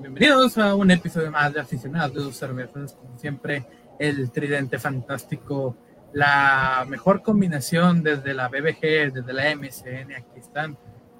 [0.00, 2.92] Bienvenidos a un episodio más de Aficionados cervezas.
[2.92, 3.66] Como siempre,
[3.98, 5.74] el tridente fantástico,
[6.12, 10.14] la mejor combinación desde la BBG, desde la MCN.
[10.14, 10.78] Aquí están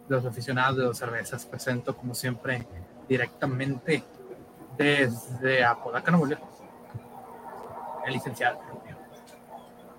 [0.08, 1.44] los aficionados de dos cervezas.
[1.44, 2.64] Presento, como siempre,
[3.08, 4.04] directamente
[4.76, 6.42] desde Apodaca, Nuevo León.
[8.06, 8.96] El licenciado Rubio.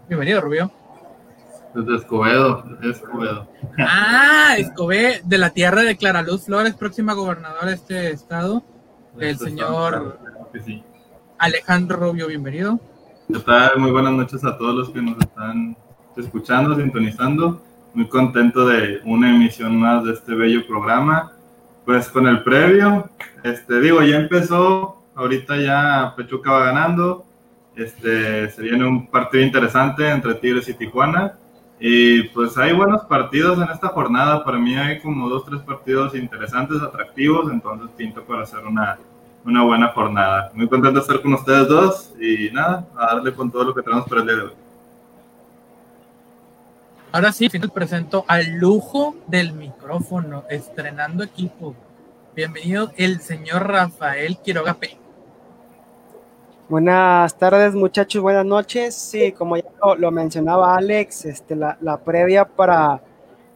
[0.07, 0.79] Bienvenido, Rubio.
[1.73, 3.47] Desde Escobedo, Escobedo.
[3.77, 8.64] Ah, Escobedo, de la tierra de Claraluz Flores, próxima gobernadora de este estado,
[9.19, 10.18] el señor
[11.37, 12.79] Alejandro Rubio, bienvenido.
[13.32, 13.78] ¿Qué tal?
[13.78, 15.78] Muy buenas noches a todos los que nos están
[16.18, 17.61] escuchando, sintonizando.
[17.93, 21.33] Muy contento de una emisión más de este bello programa.
[21.86, 23.09] Pues con el previo,
[23.43, 27.25] este, digo, ya empezó, ahorita ya Pechuca va ganando,
[27.75, 31.33] este, se viene un partido interesante entre Tigres y Tijuana.
[31.79, 34.44] Y pues hay buenos partidos en esta jornada.
[34.44, 37.52] Para mí hay como dos, tres partidos interesantes, atractivos.
[37.52, 38.98] Entonces pinto para hacer una,
[39.45, 40.52] una buena jornada.
[40.53, 42.14] Muy contento de estar con ustedes dos.
[42.20, 44.52] Y nada, a darle con todo lo que tenemos para el día de hoy.
[47.12, 51.75] Ahora sí, les presento al lujo del micrófono, estrenando equipo.
[52.36, 54.96] Bienvenido el señor Rafael Quiroga P.
[56.70, 58.94] Buenas tardes muchachos, buenas noches.
[58.94, 59.64] Sí, como ya
[59.98, 63.02] lo, mencionaba Alex, este, la, previa para,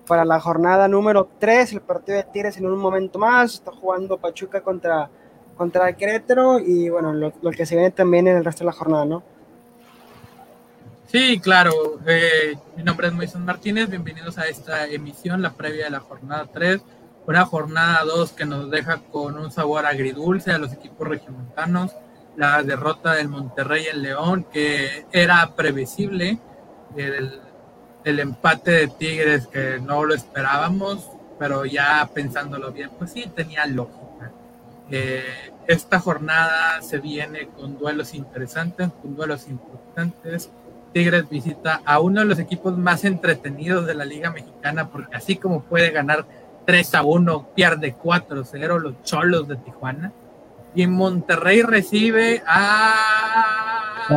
[0.08, 4.17] para la jornada número 3, el partido de Tigres en un momento más, está jugando
[4.17, 5.11] Pachuca contra,
[5.56, 9.06] contra Querétaro y bueno, lo, que se viene también en el resto de la jornada,
[9.06, 9.22] ¿no?
[11.06, 12.00] Sí, claro.
[12.08, 16.47] Eh, mi nombre es Moisés Martínez, bienvenidos a esta emisión, la previa de la jornada
[16.52, 16.81] 3,
[17.28, 21.91] una jornada 2 que nos deja con un sabor agridulce a los equipos regiomontanos
[22.36, 26.40] la derrota del Monterrey en León, que era previsible,
[26.95, 27.40] el,
[28.03, 31.09] el, empate de Tigres que no lo esperábamos,
[31.40, 34.31] pero ya pensándolo bien, pues sí, tenía lógica.
[34.90, 40.50] Eh, esta jornada se viene con duelos interesantes, con duelos importantes.
[40.91, 45.38] Tigres visita a uno de los equipos más entretenidos de la Liga Mexicana, porque así
[45.38, 46.25] como puede ganar
[46.66, 50.12] 3 a 1, pierde 4 a 0 los Cholos de Tijuana
[50.75, 54.07] y en Monterrey recibe a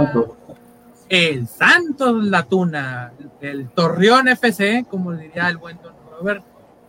[1.08, 6.42] el Santos Latuna, el Torreón FC, como diría el buen Don Robert,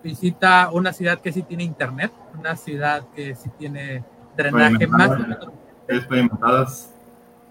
[0.04, 4.04] visita una ciudad que sí tiene internet, una ciudad que sí tiene
[4.36, 5.12] drenaje más.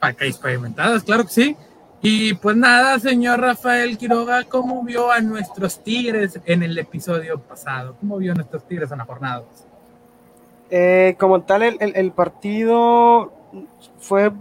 [0.01, 1.57] Para calles pavimentadas, claro que sí.
[2.03, 7.97] Y pues nada, señor Rafael Quiroga, ¿cómo vio a nuestros Tigres en el episodio pasado?
[7.99, 9.43] ¿Cómo vio a nuestros Tigres en la jornada?
[10.71, 13.33] Eh, como tal, el, partido
[13.99, 14.33] fue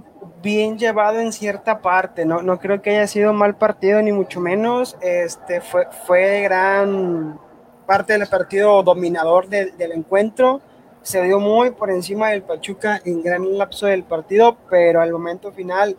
[0.41, 2.41] bien llevado en cierta parte, ¿no?
[2.41, 4.97] no creo que haya sido mal partido, ni mucho menos.
[5.01, 7.39] Este, fue, fue gran
[7.85, 10.61] parte del partido dominador del encuentro.
[11.03, 15.51] Se dio muy por encima del Pachuca en gran lapso del partido, pero al momento
[15.51, 15.95] final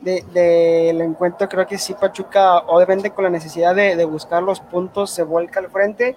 [0.00, 5.10] del encuentro creo que sí Pachuca, obviamente con la necesidad de, de buscar los puntos,
[5.10, 6.16] se vuelca al frente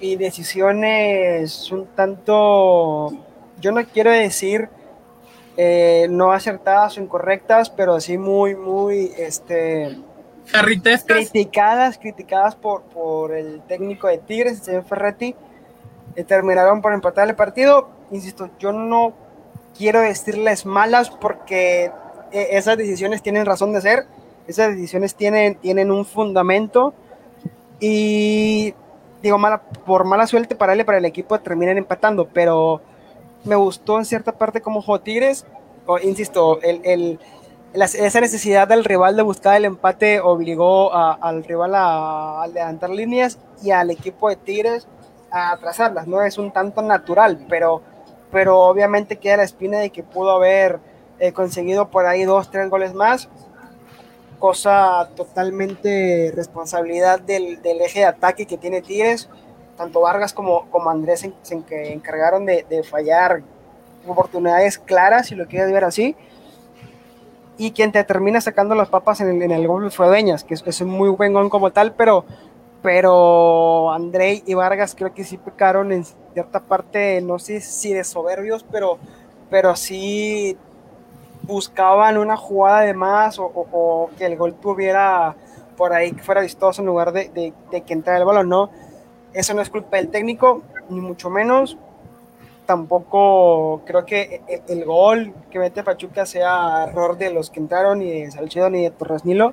[0.00, 3.12] y decisiones un tanto,
[3.60, 4.68] yo no quiero decir
[5.56, 9.96] eh, no acertadas o incorrectas, pero sí muy, muy, este,
[11.06, 15.34] criticadas, criticadas por, por el técnico de Tigres, el señor Ferretti,
[16.14, 17.88] eh, terminaron por empatar el partido.
[18.10, 19.14] Insisto, yo no
[19.76, 21.90] quiero decirles malas porque
[22.32, 24.06] eh, esas decisiones tienen razón de ser,
[24.46, 26.92] esas decisiones tienen, tienen un fundamento
[27.80, 28.74] y
[29.26, 32.80] digo, mala, por mala suerte para él y para el equipo terminan empatando, pero
[33.44, 35.46] me gustó en cierta parte como jugó Tigres,
[36.02, 37.18] insisto, el,
[37.72, 43.38] esa necesidad del rival de buscar el empate obligó al rival a, a, levantar líneas
[43.62, 44.88] y al equipo de Tigres
[45.30, 46.22] a atrasarlas, ¿no?
[46.22, 47.82] Es un tanto natural, pero,
[48.32, 50.80] pero obviamente queda la espina de que pudo haber
[51.18, 53.28] eh, conseguido por ahí dos, tres goles más
[54.36, 59.28] cosa totalmente responsabilidad del, del, eje de ataque que tiene Tigres.
[59.76, 63.42] Tanto Vargas como, como Andrés se, que encargaron de, de, fallar
[64.06, 66.16] oportunidades claras, si lo quieres ver así.
[67.58, 70.54] Y quien te termina sacando las papas en el, en el gol fue Dueñas, que
[70.54, 72.24] es, es, un muy buen gol como tal, pero,
[72.82, 78.04] pero André y Vargas creo que sí pecaron en cierta parte, no sé si de
[78.04, 78.98] soberbios, pero,
[79.50, 80.56] pero sí
[81.46, 85.34] buscaban una jugada de más o, que el golpe hubiera
[85.76, 88.70] por ahí que fuera vistoso en lugar de, que entrara el balón, no.
[89.32, 91.76] Eso no es culpa del técnico, ni mucho menos.
[92.64, 98.22] Tampoco creo que el, gol que mete Pachuca sea error de los que entraron, ni
[98.22, 99.52] de Salcedo ni de Torres Nilo.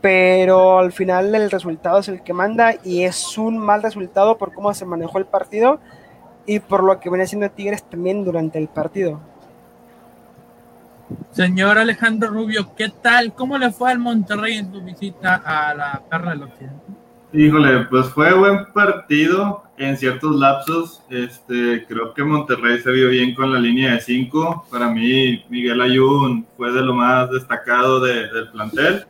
[0.00, 4.54] pero al final el resultado es el que manda y es un mal resultado por
[4.54, 5.80] cómo se manejó el partido
[6.46, 9.20] y por lo que viene haciendo Tigres también durante el partido.
[11.32, 13.32] Señor Alejandro Rubio, ¿qué tal?
[13.34, 16.84] ¿Cómo le fue al Monterrey en su visita a la Perra del Occidente?
[17.32, 21.02] Híjole, pues fue buen partido en ciertos lapsos.
[21.10, 24.66] Este, creo que Monterrey se vio bien con la línea de 5.
[24.70, 29.04] Para mí, Miguel Ayun fue de lo más destacado del plantel.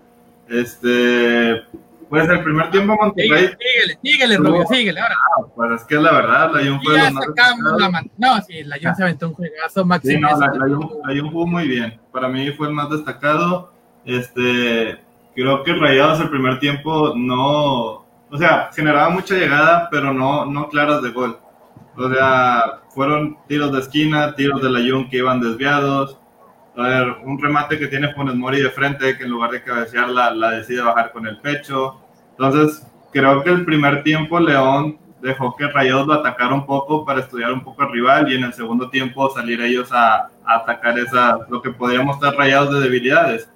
[0.49, 1.63] Este,
[2.11, 3.29] pues el primer tiempo Monterrey.
[3.59, 5.01] Síguele, síguele, Rubio, síguele.
[5.01, 5.15] Ahora.
[5.39, 8.41] Ah, pues es que la verdad, la Ayun fue Ya lo sacamos la man- No,
[8.43, 10.29] sí, la Ayun se aventó un juegazo Sí, máximo.
[10.29, 11.99] no, la, la Ayun- la Ayun jugó muy bien.
[12.13, 13.73] Para mí fue el más destacado.
[14.05, 14.99] Este,
[15.35, 20.69] creo que Rayados el primer tiempo no, o sea, generaba mucha llegada, pero no, no
[20.69, 21.39] claras de gol.
[21.97, 26.17] O sea, fueron tiros de esquina, tiros de la Ayun que iban desviados.
[26.77, 30.31] A ver, un remate que tiene Funes Mori de frente, que en lugar de cabecearla,
[30.31, 32.01] la decide bajar con el pecho.
[32.31, 37.21] Entonces, creo que el primer tiempo León dejó que Rayados lo atacara un poco para
[37.21, 40.99] estudiar un poco al rival y en el segundo tiempo salir ellos a, a atacar
[40.99, 43.51] esa, lo que podríamos estar Rayados de debilidades.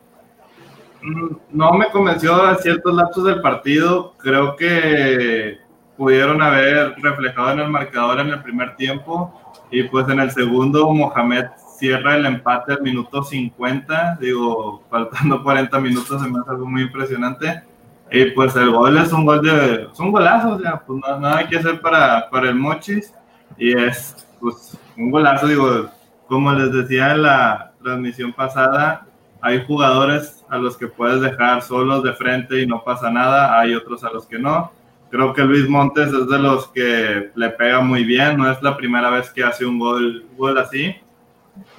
[1.02, 4.14] Mm, No me convenció a ciertos lapsos del partido.
[4.18, 5.58] Creo que
[5.96, 9.40] pudieron haber reflejado en el marcador en el primer tiempo
[9.70, 11.46] y pues en el segundo Mohamed
[11.84, 16.82] cierra el empate al minuto 50, digo, faltando 40 minutos se me hace algo muy
[16.82, 17.62] impresionante.
[18.10, 21.20] Y pues el gol es un gol de, es un golazo, o sea, pues no-
[21.20, 23.12] nada que hacer para, para el Mochis.
[23.58, 25.90] Y es pues un golazo, digo,
[26.26, 29.06] como les decía en la transmisión pasada,
[29.40, 33.74] hay jugadores a los que puedes dejar solos de frente y no pasa nada, hay
[33.74, 34.72] otros a los que no.
[35.10, 38.76] Creo que Luis Montes es de los que le pega muy bien, no es la
[38.76, 40.94] primera vez que hace un gol, gol así.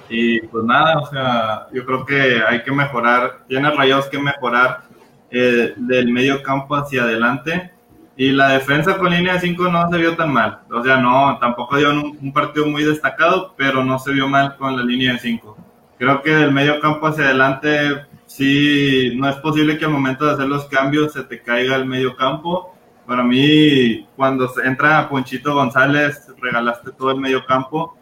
[0.08, 4.82] Y pues nada, o sea, yo creo que hay que mejorar, tiene rayados que mejorar
[5.30, 7.72] eh, del medio campo hacia adelante.
[8.16, 10.60] Y la defensa con línea de 5 no se vio tan mal.
[10.70, 14.56] O sea, no, tampoco dio un, un partido muy destacado, pero no se vio mal
[14.56, 15.56] con la línea de 5.
[15.98, 20.32] Creo que del medio campo hacia adelante, sí, no es posible que al momento de
[20.32, 22.74] hacer los cambios se te caiga el medio campo.
[23.06, 27.96] Para mí, cuando entra Ponchito González, regalaste todo el medio campo.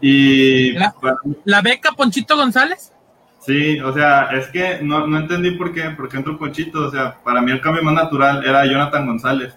[0.00, 2.92] Y La- para- ¿La beca Ponchito González?
[3.40, 6.86] Sí, o sea, es que no, no entendí por qué, por qué entró Ponchito.
[6.86, 9.54] O sea, para mí el cambio más natural era Jonathan González.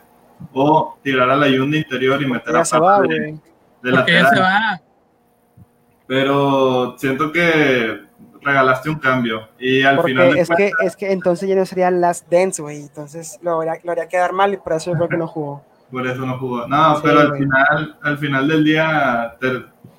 [0.54, 3.36] O tirar a la Yunda interior y meter a se va, de,
[3.84, 4.80] ya se va.
[6.08, 8.00] Pero siento que
[8.42, 9.48] regalaste un cambio.
[9.60, 12.82] Y al final Porque es que, es que entonces ya no sería Last Dance, güey.
[12.84, 15.64] Entonces lo haría, lo haría quedar mal y por eso yo creo que no jugó.
[15.92, 16.68] por eso no jugó.
[16.68, 17.42] No, Sí, pero al güey.
[17.42, 19.36] final, al final del día,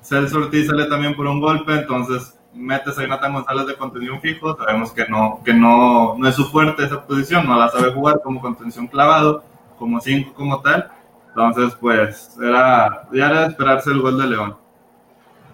[0.01, 4.57] Celso Ortiz sale también por un golpe, entonces metes a Jonathan González de contención fijo,
[4.57, 8.21] sabemos que no, que no, no es su fuerte esa posición, no la sabe jugar
[8.23, 9.43] como contención clavado,
[9.77, 10.91] como cinco como tal.
[11.29, 14.57] Entonces, pues, era, ya era de esperarse el gol de León.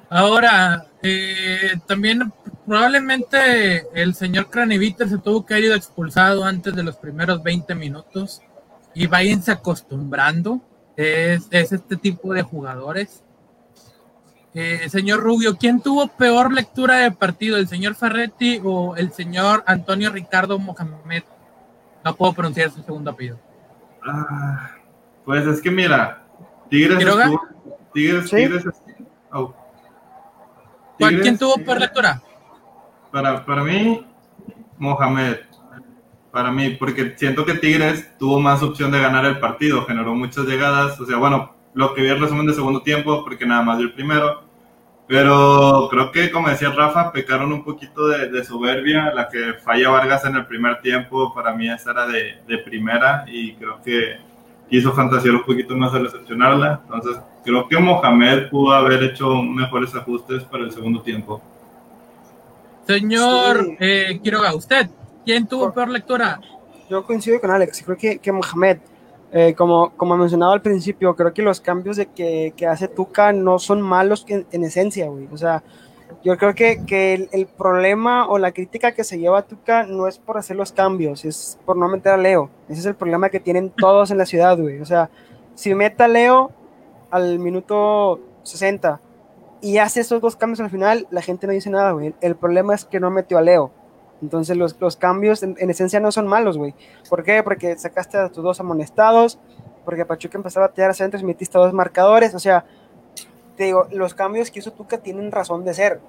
[0.09, 2.33] Ahora, eh, también
[2.65, 7.75] probablemente el señor Craneviter se tuvo que haber ido expulsado antes de los primeros 20
[7.75, 8.41] minutos
[8.95, 10.61] y váyanse acostumbrando.
[10.95, 13.23] Es, es este tipo de jugadores.
[14.59, 19.63] Eh, señor Rubio, ¿quién tuvo peor lectura de partido, el señor Ferretti o el señor
[19.67, 21.21] Antonio Ricardo Mohamed?
[22.03, 23.37] No puedo pronunciar su segundo apellido.
[24.03, 24.71] Ah,
[25.25, 26.23] pues es que mira,
[26.71, 26.97] Tigres
[27.93, 28.35] Tigres, Sí.
[28.35, 28.63] Tigres,
[29.29, 29.53] au.
[30.97, 32.19] ¿Cuál- Tigres- ¿Quién tuvo peor lectura?
[33.11, 34.07] Para, para mí,
[34.79, 35.37] Mohamed.
[36.31, 40.45] Para mí, porque siento que Tigres tuvo más opción de ganar el partido, generó muchas
[40.45, 40.99] llegadas.
[40.99, 43.85] O sea, bueno, lo que vi el resumen de segundo tiempo, porque nada más dio
[43.85, 44.46] el primero.
[45.07, 49.13] Pero creo que, como decía Rafa, pecaron un poquito de, de soberbia.
[49.13, 53.23] La que falla Vargas en el primer tiempo, para mí esa era de, de primera
[53.27, 54.17] y creo que
[54.69, 56.81] quiso fantasear un poquito más al recepcionarla.
[56.83, 61.41] Entonces, creo que Mohamed pudo haber hecho mejores ajustes para el segundo tiempo.
[62.85, 63.77] Señor Sí.
[63.79, 64.89] eh, Quiroga, usted,
[65.25, 66.39] ¿quién tuvo Por- peor lectura?
[66.89, 68.77] Yo coincido con Alex, creo que, que Mohamed,
[69.31, 73.33] eh, como, como mencionaba al principio, creo que los cambios de que, que hace Tuca
[73.33, 75.27] no son malos en, en esencia, güey.
[75.31, 75.63] O sea,
[76.23, 79.83] yo creo que, que el, el problema o la crítica que se lleva a Tuca
[79.83, 82.49] no es por hacer los cambios, es por no meter a Leo.
[82.69, 84.79] Ese es el problema que tienen todos en la ciudad, güey.
[84.79, 85.09] O sea,
[85.55, 86.51] si mete a Leo
[87.11, 89.01] al minuto 60
[89.61, 92.13] y hace esos dos cambios al final, la gente no dice nada, güey.
[92.21, 93.71] El problema es que no metió a Leo.
[94.21, 96.73] Entonces los, los cambios en, en esencia no son malos, güey.
[97.09, 97.43] ¿Por qué?
[97.43, 99.39] Porque sacaste a tus dos amonestados,
[99.85, 102.33] porque Pachuca empezaba a tirar centros y metiste a dos marcadores.
[102.33, 102.65] O sea,
[103.55, 105.99] te digo, los cambios que hizo Tuca tienen razón de ser.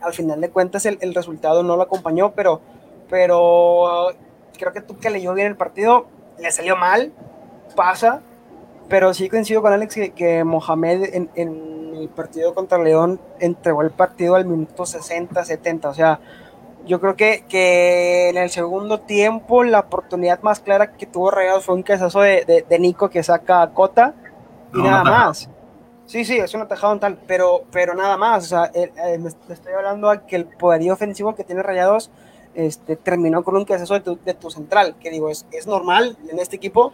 [0.00, 2.60] Al final de cuentas el, el resultado no lo acompañó, pero,
[3.08, 4.10] pero
[4.58, 6.06] creo que que leyó bien el partido,
[6.38, 7.12] le salió mal,
[7.74, 8.20] pasa,
[8.88, 13.92] pero sí coincido con Alex que, Mohamed en, en, el partido contra León entregó el
[13.92, 16.18] partido al minuto 60, 70, o sea,
[16.86, 21.64] yo creo que, que en el segundo tiempo la oportunidad más clara que tuvo Rayados
[21.64, 24.14] fue un cabezazo de, de, Nico que saca a Cota
[24.72, 25.48] y nada más.
[26.06, 28.44] Sí, sí, es un atajado tal, pero, pero nada más.
[28.44, 28.70] O sea,
[29.18, 32.10] me estoy hablando a que el poderío ofensivo que tiene Rayados
[32.54, 36.18] este, terminó con un cabezazo de tu, de tu central, que digo, es, es normal
[36.30, 36.92] en este equipo,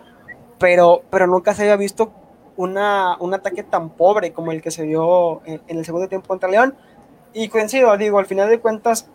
[0.58, 2.12] pero, pero nunca se había visto
[2.56, 6.28] una, un ataque tan pobre como el que se vio en, en el segundo tiempo
[6.28, 6.76] contra León.
[7.32, 9.08] Y coincido, digo, al final de cuentas,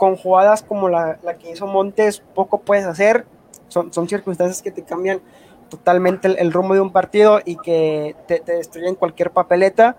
[0.00, 3.26] con jugadas como la, la, que hizo Montes, poco puedes hacer.
[3.68, 5.20] Son, son circunstancias que te cambian
[5.68, 9.96] totalmente el, rumbo de un partido y que te, destruyen cualquier papeleta.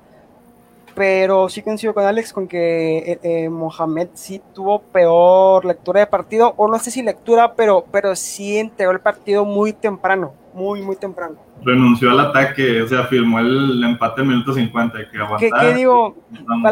[0.95, 6.07] Pero sí coincido con Alex con que eh, eh, Mohamed sí tuvo peor lectura de
[6.07, 10.81] partido, o no sé si lectura, pero, pero sí entregó el partido muy temprano, muy,
[10.81, 15.61] muy temprano renunció al ataque, o sea, firmó el empate en minuto 50, que aguantaba.
[15.61, 16.15] ¿Qué, digo?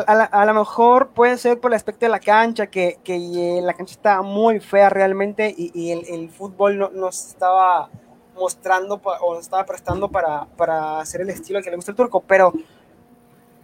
[0.07, 3.93] A, lo mejor puede ser por el aspecto de la cancha, que, que la cancha
[3.93, 7.89] estaba muy fea realmente y, el, el, fútbol no, no estaba
[8.35, 12.53] mostrando o estaba prestando para, para hacer el estilo que le gusta el turco, pero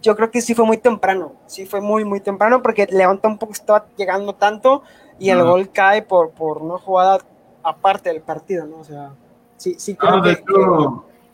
[0.02, 3.52] yo creo que sí fue muy temprano, sí fue muy, muy temprano porque León tampoco
[3.52, 4.82] estaba llegando tanto
[5.18, 7.18] y el gol cae por, por una jugada
[7.62, 8.78] aparte del partido, ¿no?
[8.78, 9.12] O sea,
[9.56, 10.44] sí, sí creo que,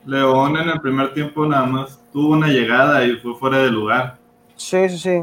[0.05, 4.19] León en el primer tiempo nada más tuvo una llegada y fue fuera de lugar.
[4.57, 5.23] Sí, sí, sí.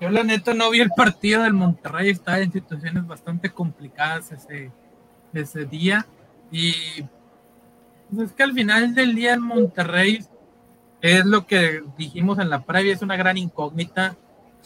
[0.00, 4.70] Yo la neta no vi el partido del Monterrey, estaba en situaciones bastante complicadas ese,
[5.32, 6.06] ese día.
[6.52, 6.72] Y
[8.10, 10.24] pues es que al final del día en Monterrey
[11.00, 14.16] es lo que dijimos en la previa, es una gran incógnita.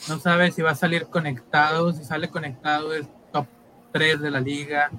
[0.09, 3.47] No sabe si va a salir conectado, si sale conectado es top
[3.93, 4.91] 3 de la liga,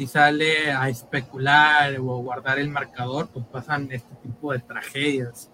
[0.00, 5.50] si sale a especular o guardar el marcador, pues pasan este tipo de tragedias.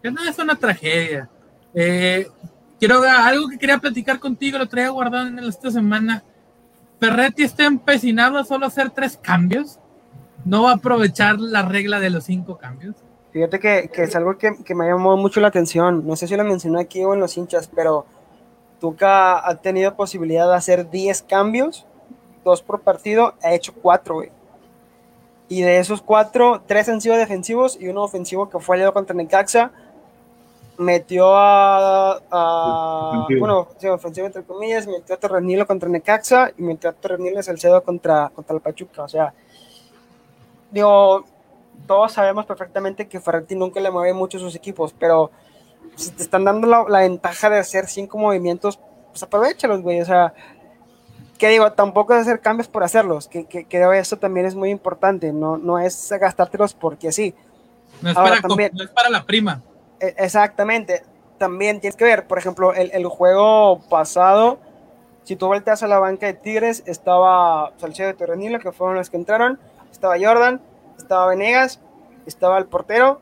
[0.00, 1.28] Que no es una tragedia.
[1.74, 2.28] Eh,
[2.78, 6.22] quiero algo que quería platicar contigo, lo traía guardado en esta semana.
[7.00, 9.80] Ferretti está empecinado a solo hacer tres cambios.
[10.44, 12.94] No va a aprovechar la regla de los cinco cambios.
[13.32, 16.06] Fíjate que, que es algo que, que, me llamó mucho la atención.
[16.06, 18.06] No sé si lo mencioné aquí o en los hinchas, pero
[18.78, 21.84] Tuca ha tenido posibilidad de hacer 10 cambios
[22.48, 24.30] dos por partido, ha hecho cuatro, güey.
[25.48, 29.14] Y de esos cuatro, tres han sido defensivos y uno ofensivo que fue el contra
[29.14, 29.70] Necaxa.
[30.76, 32.20] Metió a,
[33.40, 38.28] bueno, ofensivo entre comillas, metió a Terrenilo contra Necaxa y metió a Terrenilo Salcedo contra,
[38.28, 39.02] contra el Pachuca.
[39.02, 39.32] O sea,
[40.70, 41.24] digo,
[41.86, 45.30] todos sabemos perfectamente que Ferretti nunca le mueve mucho a sus equipos, pero
[45.96, 48.78] si te están dando la, la ventaja de hacer cinco movimientos,
[49.10, 50.00] pues aprovechalos, güey.
[50.00, 50.32] O sea,
[51.38, 54.70] que digo, tampoco es hacer cambios por hacerlos, que, que, que eso también es muy
[54.70, 57.34] importante, no, no es gastártelos porque sí.
[58.02, 59.62] No es, para, también, no es para la prima.
[60.00, 61.02] E, exactamente,
[61.38, 64.58] también tienes que ver, por ejemplo, el, el, juego pasado,
[65.22, 69.08] si tú volteas a la banca de Tigres, estaba Salcedo de Terrenilo, que fueron los
[69.08, 69.60] que entraron,
[69.92, 70.60] estaba Jordan,
[70.96, 71.80] estaba Venegas,
[72.26, 73.20] estaba el portero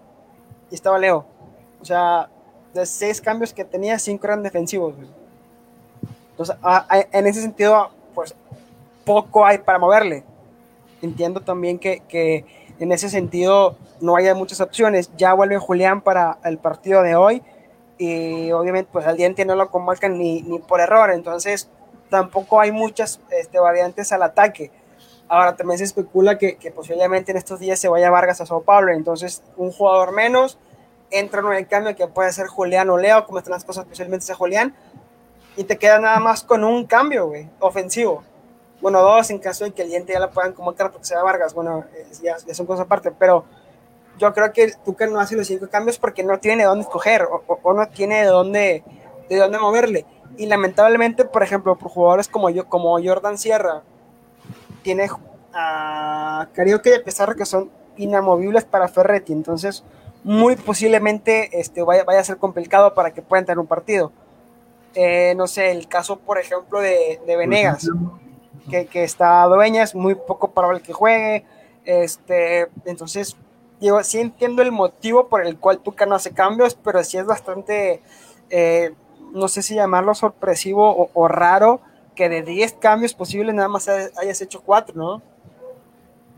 [0.71, 1.27] y estaba Leo.
[1.83, 2.31] O sea,
[2.73, 4.95] de seis cambios que tenía, cinco eran defensivos.
[6.31, 6.57] Entonces,
[7.13, 8.35] en ese sentido, pues
[9.05, 10.25] poco hay para moverle.
[11.03, 12.45] Entiendo también que, que
[12.81, 15.13] en ese sentido no haya muchas opciones.
[15.17, 17.43] Ya vuelve Julián para el partido de hoy
[17.99, 21.69] y obviamente pues al diente no lo convocan ni, ni por error, entonces
[22.11, 24.71] tampoco hay muchas este, variantes al ataque.
[25.29, 28.93] Ahora también se especula que, posiblemente en estos días se vaya Vargas a Sao Paulo,
[28.93, 30.59] entonces un jugador menos,
[31.11, 34.25] entra en el cambio que puede ser Julián o Leo, como están las cosas, especialmente
[34.25, 34.75] sea Julián,
[35.57, 38.23] y te queda nada más con un cambio, güey, ofensivo.
[38.81, 41.55] Bueno, dos en caso de que el diente ya la puedan convocar porque sea Vargas,
[41.55, 41.85] bueno,
[42.23, 43.45] ya, ya, son cosas aparte, pero
[44.19, 47.27] yo creo que Tuca no hace los cinco cambios porque no tiene de dónde escoger
[47.31, 48.85] o, no tiene de dónde,
[49.29, 50.07] de dónde moverle.
[50.37, 53.83] Y lamentablemente, por ejemplo, por jugadores como yo, como Jordan Sierra,
[54.83, 55.09] tiene
[55.55, 59.85] a Carioca a Pizarro que son inamovibles para Ferretti, entonces
[60.23, 64.13] muy posiblemente este, vaya, vaya a ser complicado para que puedan tener un partido.
[64.99, 67.87] Eh, no sé, el caso, por ejemplo, de, de Venegas,
[68.71, 71.45] que, que, está dueña, es muy poco probable que juegue.
[71.85, 73.37] Este, entonces,
[73.79, 77.27] digo, sí entiendo el motivo por el cual Tuca no hace cambios, pero sí es
[77.27, 78.01] bastante,
[78.49, 78.95] eh,
[79.35, 81.83] no sé si llamarlo sorpresivo o, o, raro,
[82.15, 85.21] que de 10 cambios posibles nada más hayas hecho 4, ¿no?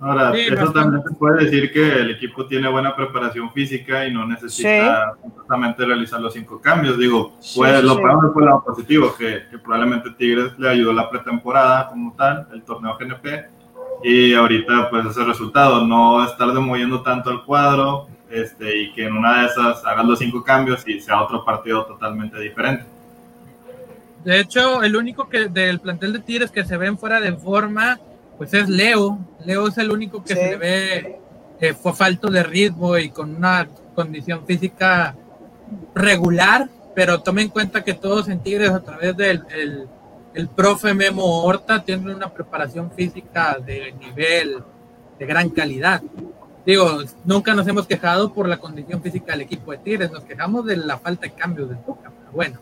[0.00, 0.80] Ahora, Sí, eso bastante.
[0.80, 5.84] también se puede decir que el equipo tiene buena preparación física y no necesita justamente
[5.84, 6.96] realizar los cinco cambios.
[6.98, 8.00] Digo, Sí, pues sí, lo sí.
[8.00, 12.14] podemos ver por el lado positivo, que, que probablemente Tigres le ayudó la pretemporada como
[12.16, 13.46] tal, el torneo GNP,
[14.04, 19.14] y ahorita pues ese resultado, no estar moviendo tanto el cuadro este, y que en
[19.16, 22.84] una de esas hagas los cinco cambios y sea otro partido totalmente diferente.
[24.24, 27.98] De hecho, el único que del plantel de Tigres que se ven fuera de forma,
[28.38, 29.18] pues es Leo.
[29.44, 30.40] Leo es el único que Sí.
[30.40, 31.20] se le ve
[31.60, 35.16] eh, fue falto de ritmo y con una condición física
[35.94, 39.88] regular, pero tome en cuenta que todos en Tigres a través del el,
[40.34, 44.62] el profe Memo Horta tienen una preparación física de nivel
[45.18, 46.00] de gran calidad.
[46.64, 50.64] Digo, nunca nos hemos quejado por la condición física del equipo de Tigres, nos quejamos
[50.66, 52.58] de la falta de cambios de Tuca, pero bueno,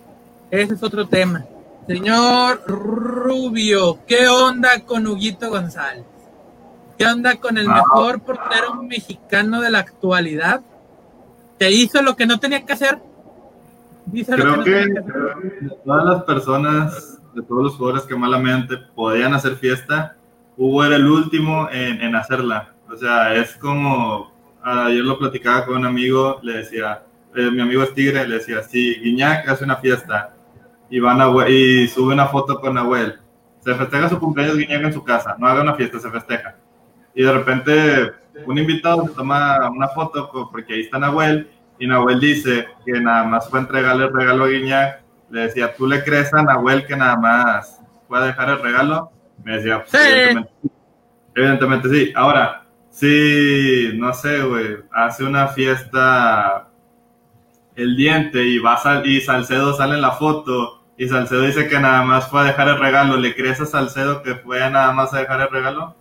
[0.50, 1.44] ese es otro tema.
[1.86, 6.04] Señor Rubio, ¿qué onda con Huguito González?
[6.98, 7.74] ¿Qué onda con el Ah.
[7.74, 10.62] mejor portero mexicano de la actualidad?
[11.58, 12.98] Que hizo lo que no tenía que hacer.
[14.12, 15.04] Hizo lo Creo no que hacer.
[15.60, 20.16] de todas las personas, de todos los jugadores que malamente podían hacer fiesta,
[20.56, 22.72] Hugo era el último en, en hacerla.
[22.90, 27.02] O sea, es como, ayer lo platicaba con un amigo, le decía,
[27.34, 30.32] eh, mi amigo es tigre, le decía, si Guiñac hace una fiesta
[30.90, 33.18] y, van a, y sube una foto con Nahuel,
[33.60, 36.56] se festeja su cumpleaños Guiñac en su casa, no haga una fiesta, se festeja.
[37.14, 38.12] Y de repente
[38.46, 43.24] un invitado se toma una foto porque ahí está Nahuel y Nahuel dice que nada
[43.24, 45.00] más fue a entregarle el regalo a Guiñac.
[45.30, 49.10] Le decía, ¿tú le crees a Nahuel que nada más fue a dejar el regalo?
[49.42, 50.08] Me decía, pues, Sí.
[50.08, 50.52] evidentemente,
[51.34, 52.12] evidentemente sí.
[52.14, 56.68] Ahora, si, no sé, güey, hace una fiesta
[57.76, 61.78] el diente y va Sal- y Salcedo sale en la foto y Salcedo dice que
[61.78, 64.92] nada más fue a dejar el regalo, ¿le crees a Salcedo que fue a nada
[64.92, 65.94] más a dejar el regalo?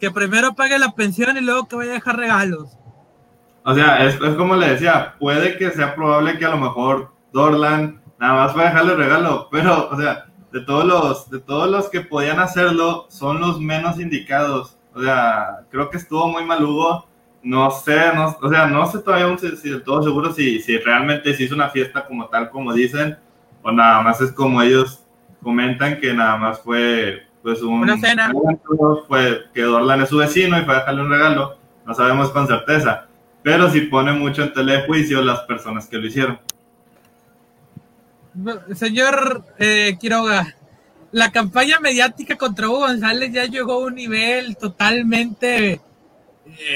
[0.00, 2.70] Que primero pague la pensión y luego que vaya a dejar regalos.
[3.64, 7.10] O sea, es, es como le decía, puede que sea probable que a lo mejor
[7.32, 11.40] Dorlan nada más fue a dejarle el regalo, pero, o sea, de todos los, de
[11.40, 14.78] todos los que podían hacerlo, son los menos indicados.
[14.94, 17.06] O sea, creo que estuvo muy malugo.
[17.42, 20.76] No sé, no, o sea, no sé todavía si, si del todo seguro si, si
[20.78, 23.16] realmente se hizo una fiesta como tal, como dicen,
[23.62, 25.04] o nada más es como ellos
[25.42, 28.32] comentan que nada más fue pues un Una cena.
[29.06, 32.46] fue que Dorlan es su vecino y fue a dejarle un regalo, no sabemos con
[32.46, 33.06] certeza,
[33.42, 36.40] pero sí pone mucho en telejuicio las personas que lo hicieron.
[38.74, 40.54] Señor eh, Quiroga,
[41.12, 45.80] la campaña mediática contra Hugo González ya llegó a un nivel totalmente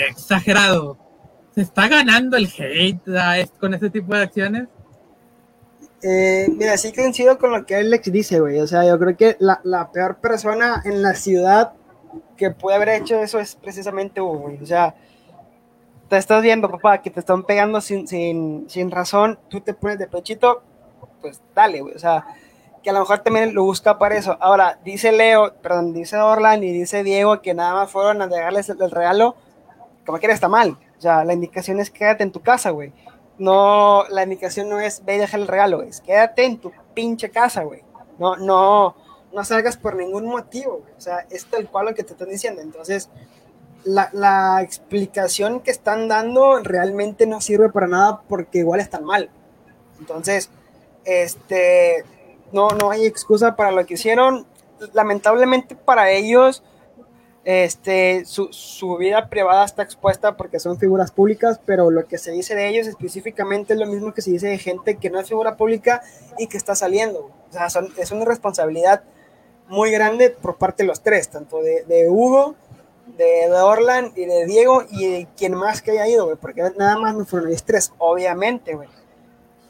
[0.09, 0.99] exagerado.
[1.55, 4.69] ¿Se está ganando el hate a est- con este tipo de acciones?
[6.03, 8.59] Eh, mira, sí coincido con lo que Alex dice, güey.
[8.61, 11.75] O sea, yo creo que la, la peor persona en la ciudad
[12.37, 14.59] que puede haber hecho eso es precisamente güey.
[14.63, 14.95] O sea,
[16.09, 19.99] te estás viendo, papá, que te están pegando sin, sin, sin razón, tú te pones
[19.99, 20.63] de pechito,
[21.21, 21.95] pues dale, güey.
[21.95, 22.27] O sea,
[22.83, 24.37] que a lo mejor también lo busca para eso.
[24.41, 28.69] Ahora, dice Leo, perdón, dice Orlan y dice Diego que nada más fueron a dejarles
[28.71, 29.37] el, el regalo,
[30.05, 30.79] como que está mal.
[30.99, 32.93] O sea, la indicación es quédate en tu casa, güey
[33.39, 37.31] no, la indicación no es ve y deja el regalo, es quédate en tu pinche
[37.31, 37.83] casa, güey.
[38.19, 38.95] No, no,
[39.33, 40.95] no salgas por ningún motivo, güey.
[40.97, 42.61] O sea, es tal cual lo que te están diciendo.
[42.61, 43.09] Entonces,
[43.85, 49.31] la, la explicación que están dando realmente no sirve para nada porque igual están mal.
[49.99, 50.51] Entonces,
[51.05, 52.05] este,
[52.53, 54.47] no, no hay excusa para lo que hicieron.
[54.93, 56.63] Lamentablemente para ellos,
[57.45, 62.31] este, su, su, vida privada está expuesta porque son figuras públicas, pero lo que se
[62.31, 65.29] dice de ellos específicamente es lo mismo que se dice de gente que no es
[65.29, 66.03] figura pública
[66.39, 67.31] y que está saliendo.
[67.51, 69.03] O sea, son, es una responsabilidad
[69.67, 72.55] muy grande por parte de los tres, tanto de, de Hugo,
[73.17, 76.63] de, de, Orlan y de Diego y de quien más que haya ido, güey, porque
[76.77, 78.89] nada más no fueron ellos tres, obviamente, güey.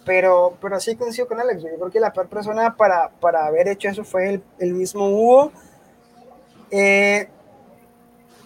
[0.04, 3.68] Pero, pero sí coincido con Alex, yo creo que la peor persona para, para haber
[3.68, 5.52] hecho eso fue el, el mismo Hugo.
[6.70, 7.28] Eh,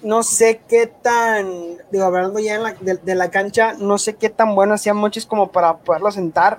[0.02, 1.46] no sé qué tan,
[1.90, 5.26] digo, hablando ya la, de, de, la cancha, no sé qué tan bueno hacían muchos
[5.26, 6.59] como para poderlo sentar,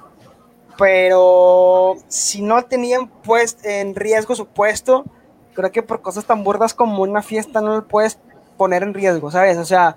[0.78, 5.06] pero si no tenían pues en riesgo su puesto,
[5.54, 8.20] creo que por cosas tan burdas como una fiesta no lo puedes
[8.58, 9.58] poner en riesgo, ¿sabes?
[9.58, 9.96] O sea...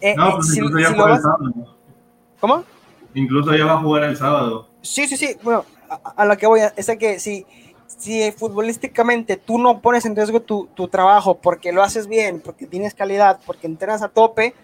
[0.00, 1.18] Eh, no, pues si, incluso ya si fue vas...
[1.18, 1.76] el sábado.
[2.40, 2.64] ¿Cómo?
[3.14, 4.66] Incluso ya va a jugar el sábado.
[4.82, 7.46] Sí, sí, sí, bueno, a, a lo que voy, es que si
[7.98, 12.66] si futbolísticamente tú no pones en riesgo tu, tu, trabajo porque lo haces bien, porque
[12.66, 14.54] tienes calidad, porque entrenas a tope,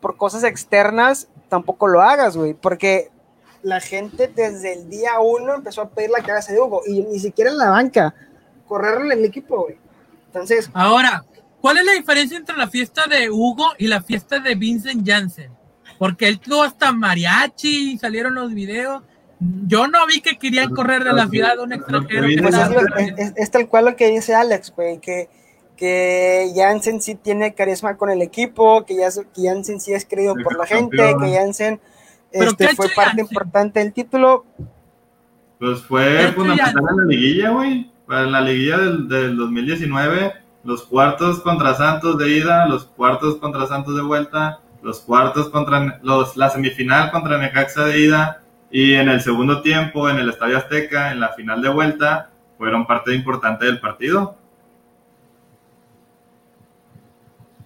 [0.00, 3.10] por cosas externas, tampoco lo hagas, güey, porque
[3.62, 7.18] la gente desde el día uno empezó a pedir la cabeza de Hugo y ni
[7.18, 8.14] siquiera en la banca,
[8.66, 9.78] correrle el equipo, güey.
[10.26, 10.70] Entonces.
[10.74, 11.24] Ahora,
[11.60, 15.50] ¿cuál es la diferencia entre la fiesta de Hugo y la fiesta de Vincent Janssen?
[15.98, 19.02] Porque él tuvo hasta mariachi salieron los videos.
[19.40, 22.26] Yo no vi que querían correr de la ciudad de un extranjero.
[22.40, 25.28] Pues es, es- es tal cual lo que dice Alex, güey, que,
[25.76, 30.34] que Jansen sí tiene carisma con el equipo, que, Jans- que Jansen sí es querido
[30.42, 31.20] por la gente, Campeón.
[31.22, 31.80] que Jansen
[32.32, 33.26] ¿Pero este, fue parte Jansen?
[33.26, 34.44] importante del título.
[35.58, 37.90] Pues fue fundamental ya- en la liguilla, güey.
[38.06, 40.32] Para la liguilla del, del 2019,
[40.64, 45.98] los cuartos contra Santos de ida, los cuartos contra Santos de vuelta, los cuartos contra
[46.02, 48.42] los, la semifinal contra Necaxa de ida
[48.74, 52.86] y en el segundo tiempo en el Estadio Azteca, en la final de vuelta, fueron
[52.86, 54.36] parte importante del partido.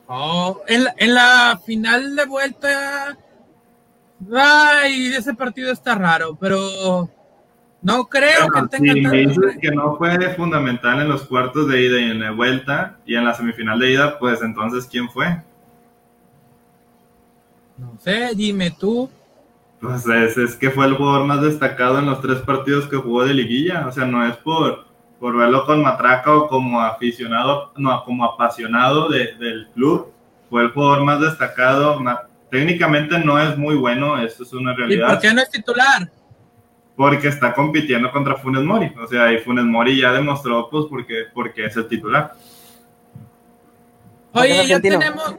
[0.06, 3.16] Oh, en, la- en la final de vuelta.
[4.34, 7.08] Ay, ese partido está raro, pero
[7.82, 11.68] no creo Bueno, que tenga si me dices que no fue fundamental en los cuartos
[11.68, 15.08] de ida y en la vuelta y en la semifinal de ida, pues entonces ¿quién
[15.08, 15.40] fue?
[17.78, 19.08] No sé, dime tú.
[19.80, 23.24] Pues es, es que fue el jugador más destacado en los tres partidos que jugó
[23.24, 23.86] de liguilla.
[23.86, 24.84] O sea, no es por,
[25.20, 30.12] por verlo con matraca o como aficionado, no, como apasionado de- del club.
[30.50, 32.00] Fue el jugador más destacado.
[32.50, 35.08] técnicamente no es muy bueno, eso es una ¿Y realidad.
[35.10, 36.10] por qué no es titular?
[36.96, 38.92] Porque está compitiendo contra Funes Mori.
[39.00, 42.32] O sea, y Funes Mori ya demostró, pues, porque, porque es el titular.
[44.32, 45.36] Oye, ya tenemos.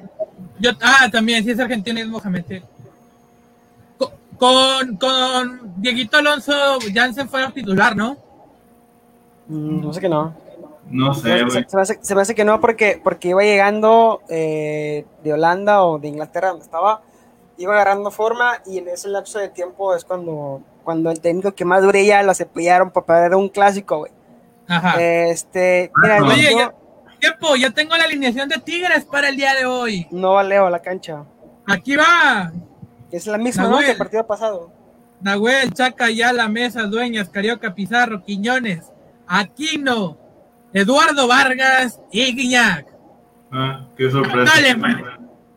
[0.60, 2.62] Yo, ah, también, sí es argentino y es Mohamed.
[4.40, 6.54] Con, con Dieguito Alonso,
[6.94, 8.18] Jansen fue el titular, ¿no?
[9.48, 10.34] Mm, No sé que no.
[10.90, 11.52] No sé, Se, güey.
[11.64, 15.34] se- se me hace, se me hace que no porque, porque iba llegando eh, de
[15.34, 17.02] Holanda o de Inglaterra donde estaba,
[17.58, 21.66] iba agarrando forma y en ese lapso de tiempo es cuando, cuando el técnico que
[21.66, 24.12] más brilla lo cepillaron para perder un clásico, güey.
[24.68, 25.00] Ajá.
[25.02, 26.74] Este, mira, Ah, yo- Oye, yo ya-
[27.20, 30.08] Tiempo, ya tengo la alineación de Tigres para el día de hoy.
[30.10, 31.26] no valeo la cancha.
[31.68, 32.50] Aquí va.
[33.12, 33.80] Es la misma, ¿no?
[33.80, 34.72] Que el partido pasado.
[35.22, 38.92] Nahuel, Chaca, Ayala, Mesa, Dueñas, Carioca, Pizarro, Quiñones,
[39.28, 40.18] Aquino,
[40.74, 42.88] Eduardo Vargas y Guiñac.
[43.52, 44.54] Ah, qué sorpresa.
[44.56, 44.76] Dale.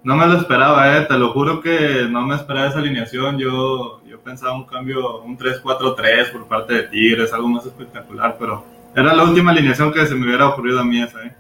[0.02, 3.38] No me lo esperaba, eh, te lo juro que no me esperaba esa alineación.
[3.38, 8.64] Yo, yo pensaba un cambio, un 3-4-3 por parte de Tigres, algo más espectacular, pero
[8.96, 11.36] era la última alineación que se me hubiera ocurrido a mí esa, eh.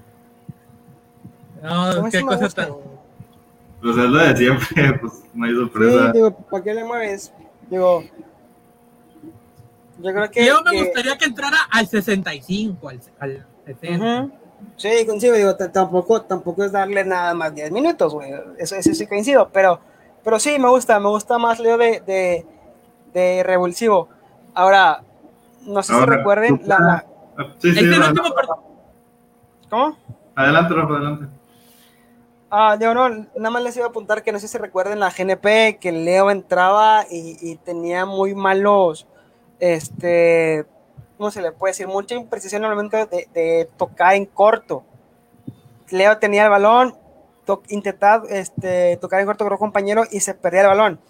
[1.62, 2.68] No, qué cosa tan.
[3.82, 6.12] Pues es lo de siempre, pues no hay Sí, sorpresa.
[6.12, 7.32] digo, ¿para qué le mueves?
[7.68, 8.04] Digo,
[9.98, 10.46] yo creo que...
[10.46, 14.22] Yo me que- gustaría que entrara al 65, al, al 60.
[14.24, 14.32] Ujú.
[14.76, 18.30] Sí, coincido, digo, tampoco, tampoco es darle nada más 10 minutos, güey.
[18.58, 19.80] Eso, eso sí coincido, pero,
[20.22, 22.46] pero sí, me gusta, me gusta más Leo de, de,
[23.12, 24.08] de revulsivo.
[24.54, 25.02] Ahora,
[25.62, 27.04] no sé si recuerden la, la-
[27.36, 28.62] Ah, Sí, sí, Es el adelante, último partido.
[29.70, 29.96] ¿Cómo?
[30.36, 31.26] adelante, Rafa, adelante.
[32.54, 35.10] Ah, digo, no, nada más les iba a apuntar que no sé si recuerden la
[35.10, 39.06] GNP, que Leo entraba y, y tenía muy malos,
[39.58, 40.66] este,
[41.16, 41.88] ¿cómo se le puede decir?
[41.88, 44.84] Mucha imprecisión al momento de, de tocar en corto.
[45.90, 46.94] Leo tenía el balón,
[47.44, 51.00] to- intentaba este, tocar en corto con un compañero y se perdía el balón.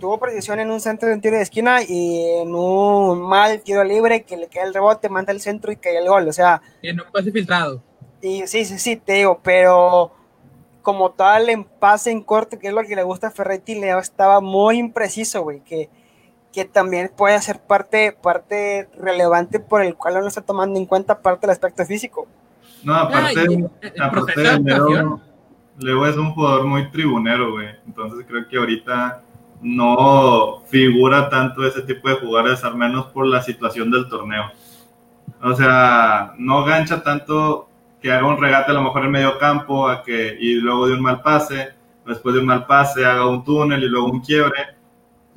[0.00, 3.84] Tuvo precisión en un centro de un tiro de esquina y en un mal tiro
[3.84, 6.28] libre que le queda el rebote, manda el centro y cae el gol.
[6.28, 7.82] O sea, Y no pase filtrado.
[8.20, 10.12] y sí, sí, sí, te digo, pero
[10.88, 13.98] como tal en pase en corto, que es lo que le gusta a Ferretti, Leo
[13.98, 15.90] estaba muy impreciso, güey, que,
[16.50, 21.20] que también puede ser parte, parte relevante por el cual no está tomando en cuenta
[21.20, 22.26] parte del aspecto físico.
[22.82, 25.20] No, aparte, y el- el aparte de Leo.
[25.78, 27.68] Leo es un jugador muy tribunero, güey.
[27.86, 29.20] Entonces creo que ahorita
[29.60, 34.44] no figura tanto ese tipo de jugadores, al menos por la situación del torneo.
[35.42, 37.67] O sea, no gancha tanto
[38.00, 40.94] que haga un regate a lo mejor en medio campo a que, y luego de
[40.94, 41.70] un mal pase,
[42.06, 44.76] después de un mal pase haga un túnel y luego un quiebre,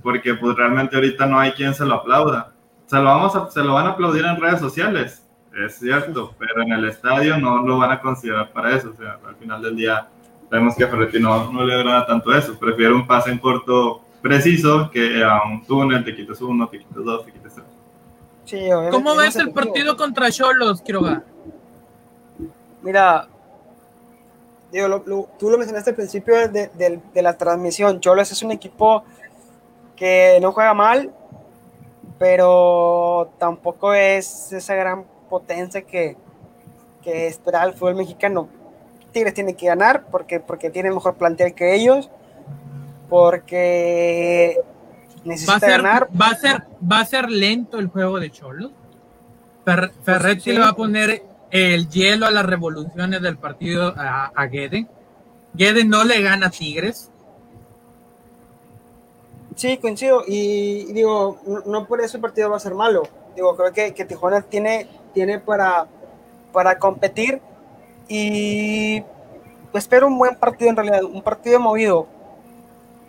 [0.03, 2.51] porque pues realmente ahorita no hay quien se lo aplauda.
[2.85, 5.25] Se lo, vamos a- se lo van a aplaudir en redes sociales,
[5.65, 8.91] es cierto, pero en el estadio no lo van a considerar para eso.
[8.93, 10.07] O sea, al final del día
[10.49, 12.57] sabemos que a Ferretti no, no le agrada tanto eso.
[12.57, 17.03] Prefiere un pase en corto preciso que a un túnel, te quitas uno, te quitas
[17.03, 17.65] dos, te quitas tres.
[18.45, 18.59] Sí,
[18.91, 21.23] ¿Cómo es ves el partido contra Cholos, Quiroga?
[22.81, 23.27] Mira,
[24.71, 27.99] digo, lo- lo- tú lo mencionaste al principio de, de- de la transmisión.
[27.99, 29.03] Cholos es un equipo
[29.95, 31.13] que no juega mal,
[32.17, 36.15] pero tampoco es esa gran potencia que,
[37.03, 38.47] que espera el fútbol mexicano.
[39.11, 42.09] Tigres tiene que ganar porque, porque tiene mejor plantel que ellos,
[43.09, 46.07] porque ¿Va a, necesita ser, ganar.
[46.19, 48.71] va, a ser, ¿Va a ser lento el juego de Cholos?
[49.65, 50.53] Fer- Ferretti sí.
[50.53, 54.87] le va a poner el hielo a las revoluciones del partido a, a Guede.
[55.53, 57.11] Guede no le gana a Tigres.
[59.55, 60.23] Sí, coincido.
[60.27, 63.03] Y digo, no, por eso el partido va a ser malo.
[63.35, 65.87] Digo, creo que, Tijuana tiene, tiene para,
[66.51, 67.41] para competir.
[68.07, 69.03] Y
[69.73, 72.07] espero un buen partido en realidad, un partido movido.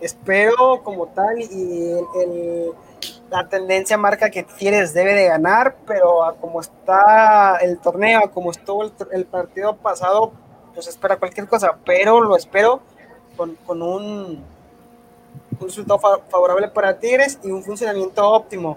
[0.00, 2.72] Espero como tal y el,
[3.32, 8.30] la tendencia marca que Tigres debe de ganar, pero a como está el torneo, a
[8.30, 10.32] como estuvo el, partido pasado,
[10.74, 12.82] pues espera cualquier cosa, pero lo espero
[13.34, 14.44] con, con un,
[15.58, 18.76] resultado favorable para Tigres y un funcionamiento óptimo.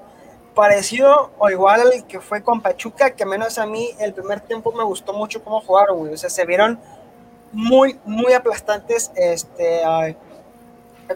[0.53, 4.71] Parecido o igual al que fue con Pachuca, que menos a mí el primer tiempo
[4.71, 6.13] me gustó mucho cómo jugaron, güey.
[6.13, 6.79] O sea, se vieron
[7.51, 9.83] muy, muy aplastantes este,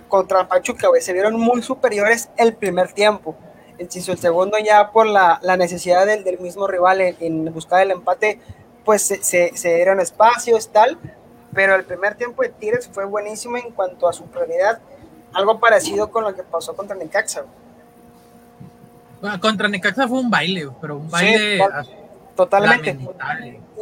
[0.08, 1.02] contra Pachuca, güey.
[1.02, 3.36] Se vieron muy superiores el primer tiempo.
[3.78, 7.91] El, el segundo ya por la, la necesidad del, del, mismo rival en, buscar el
[7.91, 8.39] empate,
[8.84, 10.97] pues se, se, se, dieron espacios, tal.
[11.54, 14.80] Pero el primer tiempo de Tigres fue buenísimo en cuanto a su prioridad.
[15.34, 17.45] Algo parecido con lo que pasó contra Necaxa.
[19.21, 21.58] Bueno, contra Necaxa fue un baile, pero un baile...
[21.58, 21.91] Sí,
[22.36, 22.97] totalmente.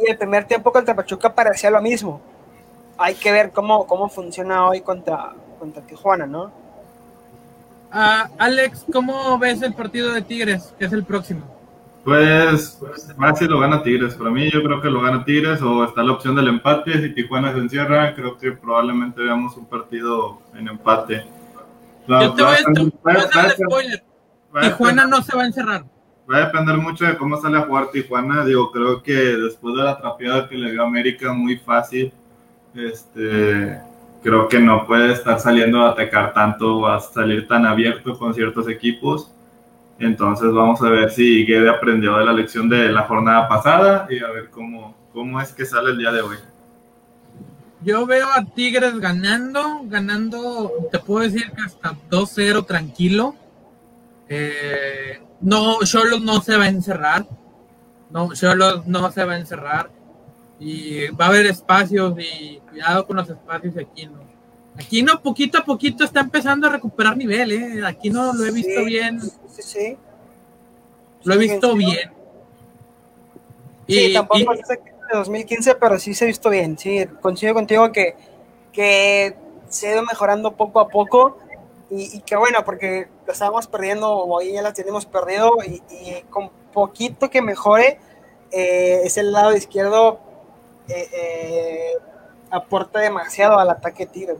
[0.00, 2.20] Y el primer tiempo contra Pachuca parecía lo mismo
[2.98, 6.44] hay que ver cómo, cómo funciona hoy contra, contra Tijuana, ¿no?
[7.92, 11.42] Uh, Alex, ¿cómo ves el partido de Tigres, que es el próximo?
[12.04, 12.78] Pues
[13.18, 14.14] fácil lo gana Tigres.
[14.14, 17.02] Para mí yo creo que lo gana Tigres o está la opción del empate.
[17.02, 21.26] Si Tijuana se encierra, creo que probablemente veamos un partido en empate.
[22.06, 24.04] yo te voy a, hacer spoiler.
[24.60, 25.84] Tijuana no se va a encerrar.
[26.30, 28.44] Va a depender mucho de cómo sale a jugar Tijuana.
[28.44, 32.12] Digo, creo que después de la trapeada que le dio América, muy fácil
[32.74, 33.80] este,
[34.22, 38.68] creo que no puede estar saliendo a atacar tanto, a salir tan abierto con ciertos
[38.68, 39.32] equipos.
[39.98, 44.20] Entonces vamos a ver si Guede aprendió de la lección de la jornada pasada y
[44.20, 46.36] a ver cómo, cómo es que sale el día de hoy.
[47.80, 53.36] Yo veo a Tigres ganando, ganando, te puedo decir que hasta 2-0 tranquilo.
[54.28, 57.26] Eh, no, solo no se va a encerrar.
[58.10, 59.90] No, solo no se va a encerrar
[60.60, 64.28] y va a haber espacios y cuidado con los espacios aquí no.
[64.76, 67.82] Aquí no, poquito a poquito está empezando a recuperar nivel, ¿eh?
[67.84, 69.20] Aquí no lo he visto bien.
[69.20, 69.96] Sí, sí.
[71.24, 72.12] Lo he visto bien.
[73.88, 74.78] Y, sí, tampoco es de
[75.12, 76.78] 2015, pero sí se ha visto bien.
[76.78, 78.14] Sí, coincido contigo que,
[78.72, 79.34] que
[79.68, 81.38] se ha ido mejorando poco a poco
[81.90, 85.82] y, y que bueno, porque lo estábamos perdiendo, o ahí ya la tenemos perdido y,
[85.92, 87.98] y con poquito que mejore,
[88.52, 90.20] eh, es el lado izquierdo
[90.88, 91.92] eh, eh,
[92.50, 94.36] aporta demasiado al ataque tiro,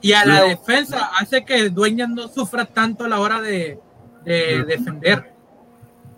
[0.00, 3.80] Y a la defensa hace que Dueñas no sufra tanto a la hora de,
[4.24, 5.32] defender.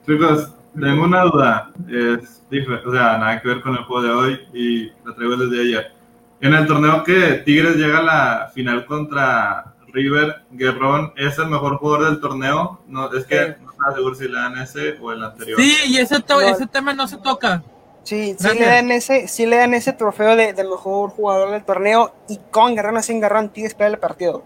[0.07, 1.71] Chicos, tengo una duda.
[1.89, 2.43] Es,
[2.87, 5.93] o sea, nada que ver con el juego de hoy y la traigo desde ayer.
[6.41, 11.77] En el torneo que Tigres llega a la final contra River, Guerrón es el mejor
[11.77, 12.81] jugador del torneo.
[12.87, 15.61] No, es que no estaba seguro si le dan ese o el anterior.
[15.61, 17.63] Sí, y ese, ese tema no se toca.
[18.03, 21.65] Sí, sí le, dan ese, sí le dan ese trofeo de, del mejor jugador del
[21.65, 24.43] torneo y con Guerrero sin Garrón tiene espera el partido.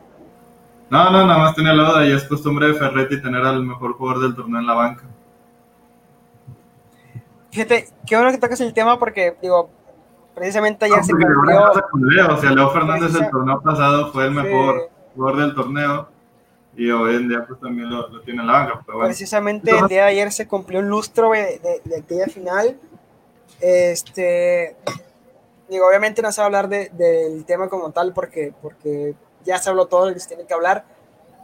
[0.90, 3.94] No, no, nada más tenía la duda y es costumbre de Ferretti tener al mejor
[3.94, 5.04] jugador del torneo en la banca.
[7.50, 9.70] Fíjate, qué bueno que toques el tema porque, digo,
[10.34, 12.32] precisamente ayer se cumplió.
[12.32, 16.08] O sea, Leo Fernández el torneo pasado fue el mejor jugador del torneo
[16.76, 18.84] y hoy en día pues también lo, tiene en la banca.
[19.00, 22.76] Precisamente el día de ayer se cumplió un lustro de, de, de aquella final
[23.60, 24.76] este,
[25.68, 29.14] digo, obviamente no se va a hablar de, del tema como tal porque, porque
[29.44, 30.84] ya se habló todo lo que se tiene que hablar,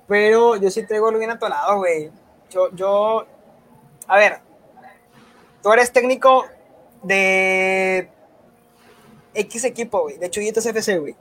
[0.06, 2.10] pero yo sí traigo algo bien atonado, güey.
[2.50, 3.26] Yo, yo,
[4.06, 4.40] a ver,
[5.62, 6.44] tú eres técnico
[7.02, 8.10] de
[9.34, 11.16] X equipo, güey, de Chuyitos FC, güey.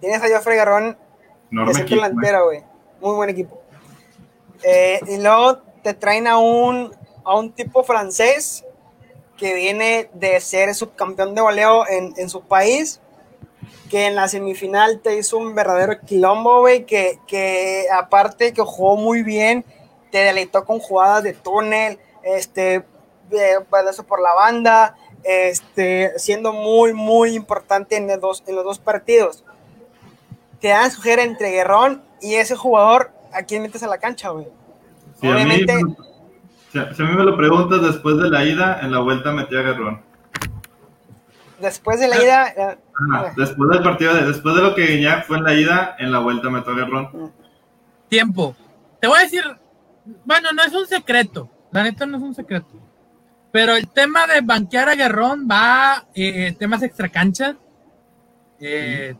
[0.00, 0.96] Tienes a Joffrey Garrón,
[1.68, 2.62] es delantera, güey.
[3.00, 3.60] Muy buen equipo.
[4.62, 8.64] Eh, y luego te traen a un, a un tipo francés
[9.40, 13.00] que viene de ser subcampeón de voleo en, en su país,
[13.88, 18.96] que en la semifinal te hizo un verdadero quilombo, güey, que, que aparte que jugó
[18.96, 19.64] muy bien,
[20.12, 22.84] te deleitó con jugadas de túnel, este,
[23.90, 28.78] eso por la banda, este, siendo muy, muy importante en los dos, en los dos
[28.78, 29.42] partidos.
[30.60, 34.28] Te dan a escoger entre Guerrón y ese jugador, ¿a quién metes a la cancha,
[34.28, 34.48] güey?
[35.22, 35.80] Obviamente...
[36.72, 39.62] Si a, mí me lo preguntas después de la ida, en la vuelta metí a
[39.62, 40.00] Guerrón.
[41.60, 42.48] Después de la ida.
[42.48, 42.78] Eh,
[43.36, 46.48] después del partido, después de lo que Guiñac fue en la ida, en la vuelta
[46.48, 47.32] metió a Guerrón.
[48.08, 48.54] Tiempo.
[49.00, 49.42] Te voy a decir,
[50.24, 51.50] bueno, no es un secreto.
[51.72, 52.80] La neta no es un secreto.
[53.52, 57.56] Pero el tema de banquear a Guerrón va eh, temas extracancha.
[58.60, 59.14] Eh,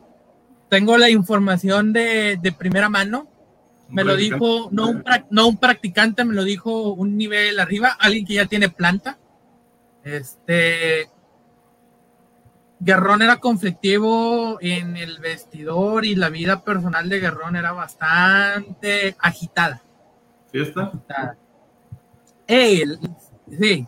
[0.69, 3.27] tengo la información de, de primera mano.
[3.91, 8.25] Me lo dijo, no un, no un practicante, me lo dijo un nivel arriba, alguien
[8.25, 9.17] que ya tiene planta.
[10.03, 11.09] Este,
[12.79, 19.81] Guerrón era conflictivo en el vestidor y la vida personal de Guerrón era bastante agitada.
[20.51, 20.83] ¿Fiesta?
[20.83, 21.37] Agitada.
[22.47, 22.83] Ey,
[23.59, 23.85] sí.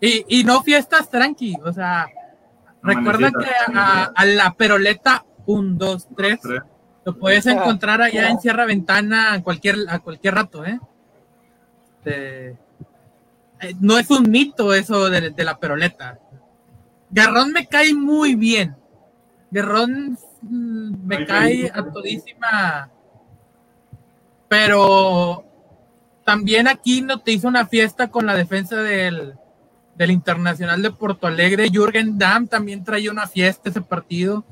[0.00, 2.06] Y, y, no fiestas tranqui, o sea,
[2.82, 6.40] recuerda que a, a, la peroleta 1, 2, 3
[7.08, 10.78] lo puedes encontrar allá en Sierra Ventana a cualquier, a cualquier rato, ¿eh?
[11.96, 12.48] Este,
[13.60, 16.18] eh, no es un mito eso de, de, la peroleta.
[17.08, 18.76] Garrón me cae muy bien.
[19.50, 22.90] Garrón mm, me cae a todísima.
[24.48, 25.46] Pero
[26.26, 29.32] también aquí no te hizo una fiesta con la defensa del,
[29.96, 31.70] del Internacional de Porto Alegre.
[31.70, 34.44] Jürgen Damm también traía una fiesta ese partido.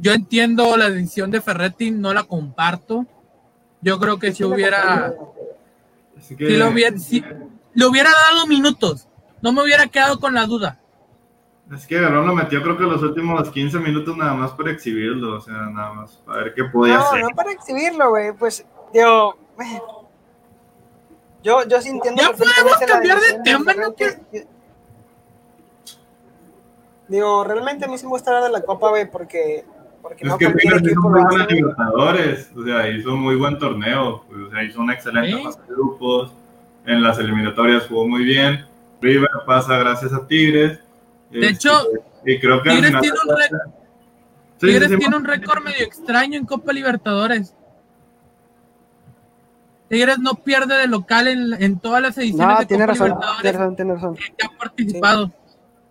[0.00, 3.04] Yo entiendo la decisión de Ferretti, no la comparto.
[3.82, 5.12] Yo creo que si hubiera.
[6.20, 7.22] Si, lo hubiera si,
[7.74, 9.06] le hubiera dado minutos,
[9.42, 10.78] no me hubiera quedado con la duda.
[11.74, 15.36] Es que Garrón lo metió creo que los últimos 15 minutos nada más para exhibirlo,
[15.36, 17.22] o sea, nada más para ver qué podía no, hacer.
[17.22, 19.36] No, para exhibirlo, güey, pues, digo,
[21.42, 22.22] yo, yo sí entiendo.
[22.22, 23.94] Ya podemos cambiar de tema, ¿no?
[23.94, 24.46] Que...
[27.08, 29.64] Digo, realmente a mí sí me gusta hablar de la Copa, güey, porque
[30.02, 31.54] porque es no que Tigres hizo muy buenas hace.
[31.54, 35.42] Libertadores, o sea, hizo un muy buen torneo, pues, o sea, hizo una excelente Sí.
[35.44, 36.32] fase de grupos,
[36.86, 38.64] en las eliminatorias jugó muy bien,
[39.00, 40.78] River pasa gracias a Tigres.
[41.30, 41.72] De este, hecho,
[42.26, 43.72] y creo que al Tigres tiene un récord-
[44.60, 47.54] Sí, Tigres sí, sí, tiene un récord medio extraño en Copa Libertadores.
[49.88, 53.06] Tigres no pierde de local en, en todas las ediciones No, de tiene Copa razón,
[53.08, 54.14] Libertadores tiene razón, tiene razón.
[54.16, 55.26] que ha participado.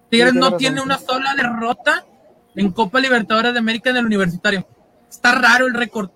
[0.10, 0.58] Tigres tiene no razón.
[0.60, 2.06] tiene una sola derrota
[2.56, 4.66] en Copa Libertadores de América en el universitario.
[5.10, 6.10] Está raro el récord.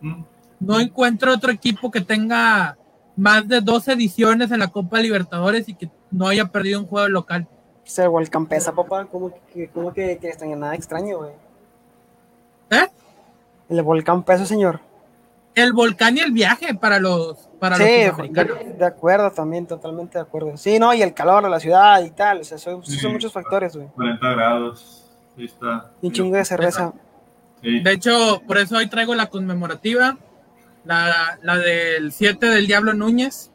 [0.00, 0.22] Mm.
[0.60, 2.76] No encuentro otro equipo que tenga
[3.16, 7.08] más de dos ediciones en la Copa Libertadores y que no haya perdido un juego
[7.08, 7.46] local.
[7.84, 9.04] Se volcán pesa, papá.
[9.06, 10.56] ¿Cómo que, cómo que, que extraña?
[10.56, 11.32] Nada extraño, güey.
[12.70, 12.88] ¿Eh?
[13.68, 14.80] El volcán pesa, señor.
[15.54, 18.78] El volcán y el viaje para los para los Sí, de, sudamericanos.
[18.78, 20.56] de acuerdo también, totalmente de acuerdo.
[20.56, 22.40] Sí, no, y el calor de la ciudad y tal.
[22.40, 22.96] O sea, son, Sí.
[22.98, 23.86] son muchos factores, güey.
[23.88, 25.03] 40 grados,
[25.38, 25.90] ahí está.
[26.02, 26.92] Y un chingo de cerveza.
[27.62, 27.80] Sí.
[27.80, 30.18] De hecho, por eso hoy traigo la conmemorativa,
[30.84, 33.50] la, la del 7 del Diablo Núñez,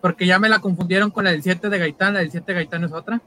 [0.00, 2.54] porque ya me la confundieron con la del 7 de Gaitán, la del 7 de
[2.54, 3.20] Gaitán es otra.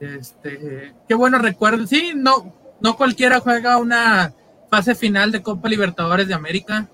[0.00, 1.86] Este, qué bueno recuerdo.
[1.86, 4.32] Sí, no, no cualquiera juega una
[4.70, 6.88] fase final de Copa Libertadores de América.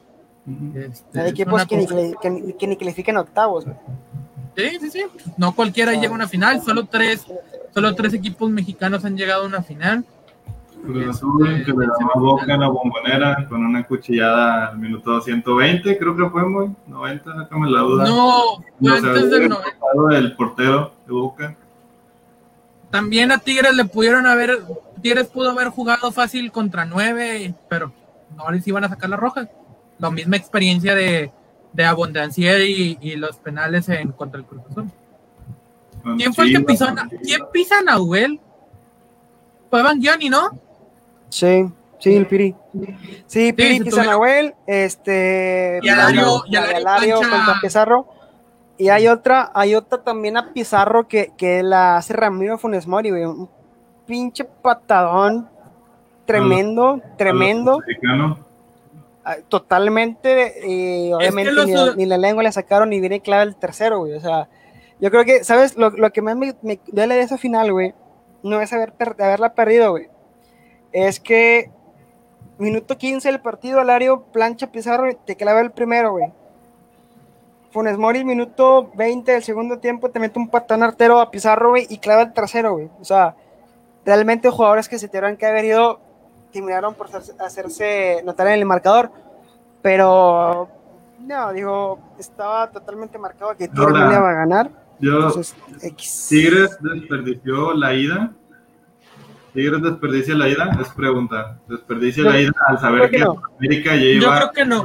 [0.74, 1.87] Este, Hay equipos que
[2.20, 3.76] que, ni- que ni califican octavos, güey.
[4.56, 5.04] Sí, sí, sí.
[5.36, 7.24] No cualquiera llega a una final, solo tres,
[7.72, 10.04] solo tres equipos mexicanos han llegado a una final.
[10.82, 15.20] Cruz Azul, que le ganó a Boca en la bombonera con una cuchillada al minuto
[15.20, 18.04] 120, creo que fue muy 90, déjame la duda.
[18.04, 19.78] No, fue No, antes del el 90.
[19.78, 21.56] pasado del portero de Boca.
[22.90, 24.58] También a Tigres le pudieron haber,
[25.00, 27.92] Tigres pudo haber jugado fácil contra nueve, pero
[28.36, 29.48] no les iban a sacar la roja.
[29.98, 31.30] La misma experiencia de,
[31.72, 34.90] de Abondancier y, y los penales en contra el Cruz Azul.
[36.02, 36.87] con ¿Quién fue el que pisó?
[36.87, 38.40] a- ¿Quién pisa a Nahuel?
[39.70, 40.50] Fue Banguioni, ¿no?
[41.28, 41.64] Sí,
[42.00, 42.54] sí, el Piri.
[43.26, 45.78] Sí, Piri se Pisa tuvieron- Nahuel, este.
[45.83, 48.06] Y Alario- y Alario contra Pizarro.
[48.78, 53.11] Y hay otra, hay otra también a Pizarro que, que la hace Ramiro Funes Mori,
[53.11, 53.24] güey.
[53.26, 53.48] Un
[54.06, 55.48] pinche patadón
[56.24, 57.78] tremendo, tremendo.
[59.32, 60.66] Ah, Totalmente.
[60.66, 64.14] Y obviamente los ni, la lengua le sacaron ni viene clave el tercero, güey.
[64.14, 64.48] O sea,
[65.00, 65.76] yo creo que, ¿sabes?
[65.76, 67.94] Lo, lo que más me, me duele de esa final, güey,
[68.42, 70.08] no es haber per- haberla perdido, güey.
[70.92, 71.70] Es que
[72.58, 76.32] minuto 15 del partido, Alario plancha Pizarro y te clava el primero, güey.
[77.70, 81.86] Funes Mori, minuto 20 del segundo tiempo, te mete un patón artero a Pizarro, güey,
[81.88, 82.90] y clava el tercero, güey.
[83.00, 83.36] O sea,
[84.04, 86.00] realmente jugadores que se tuvieron que haber ido
[86.52, 87.08] terminaron por
[87.40, 89.10] hacerse, notar en el marcador.
[89.82, 90.68] Pero,
[91.20, 94.70] no, digo, estaba totalmente marcado que Tigres no iba a ganar.
[94.98, 96.26] Yo, Entonces, X.
[96.28, 98.32] Tigres desperdició la ida.
[99.55, 101.59] Tigres desperdicia la ida, es pregunta.
[101.66, 103.42] Desperdicia Yo- la ida al saber creo que que no.
[103.59, 104.82] América ya Yo iba creo que no.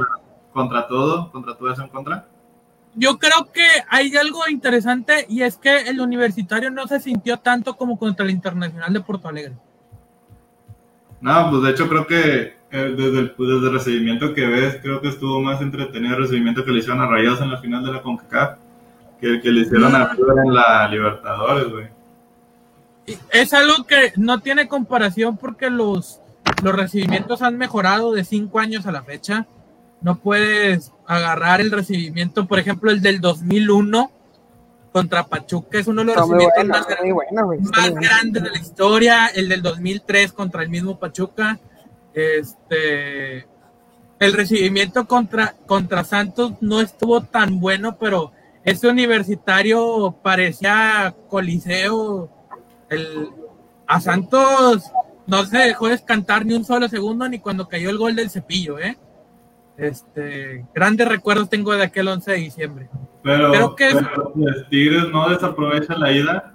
[0.52, 2.24] contra todo, contra todo eso en contra.
[2.94, 7.76] Yo creo que hay algo interesante y es que el universitario no se sintió tanto
[7.76, 9.54] como contra el Internacional de Porto Alegre.
[11.20, 14.78] No, pues de hecho creo que eh, desde, el, pues, desde el recibimiento que ves,
[14.82, 17.84] creo que estuvo más entretenido el recibimiento que le hicieron a Rayados en la final
[17.84, 18.58] de la CONCACAF.
[19.20, 21.86] que el que le hicieron a River en la Libertadores, güey.
[23.30, 26.20] Es algo que no tiene comparación porque los,
[26.62, 29.46] los recibimientos han mejorado de cinco años a la fecha.
[30.02, 34.10] No puedes agarrar el recibimiento, por ejemplo, el del 2001
[34.96, 36.86] contra Pachuca, es uno de los recibimientos más,
[37.44, 37.58] güey,
[38.00, 39.26] grandes de la historia.
[39.26, 41.58] El del 2003 contra el mismo Pachuca.
[42.14, 43.46] Este,
[44.18, 48.32] el recibimiento contra, contra Santos no estuvo tan bueno, pero
[48.64, 52.30] ese universitario parecía coliseo.
[52.88, 53.28] El,
[53.86, 54.84] a Santos
[55.26, 58.78] no se dejó descantar ni un solo segundo ni cuando cayó el gol del cepillo,
[58.78, 58.96] ¿eh?
[59.76, 62.88] Este, grandes recuerdos tengo de aquel 11 de diciembre.
[63.26, 64.32] Pero, que es- pero,
[64.70, 66.54] Tigres no desaprovecha la ida.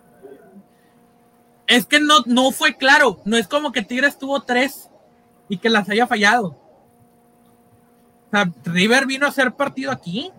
[1.67, 4.89] Es que no, no fue claro, no es como que Tigres tuvo tres
[5.49, 6.47] y que las haya fallado.
[8.28, 10.32] O sea, River vino a hacer partido aquí.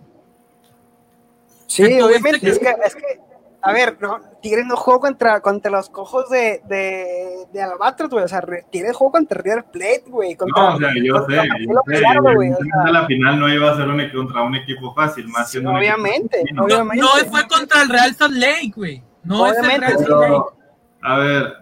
[1.66, 2.41] Sí, obviamente.
[2.41, 3.20] que- Es que, es que,
[3.63, 8.25] a ver, no, Tigres no jugó contra, contra los cojos de, de, de Albatros, güey.
[8.25, 10.37] O sea, re- Tigres jugó contra River Plate, güey.
[10.55, 12.05] No, o sea, yo contra sé, yo sé.
[12.53, 15.71] O sea, la final no iba a ser un, contra un equipo fácil, más siendo
[15.71, 16.45] un equipo obviamente.
[16.53, 17.03] No, obviamente.
[17.03, 19.03] no fue contra el Real Salt Lake, güey.
[19.25, 20.23] No es el Obviamente, Real Salt Lake.
[20.27, 20.57] Pero,
[21.03, 21.55] a ver,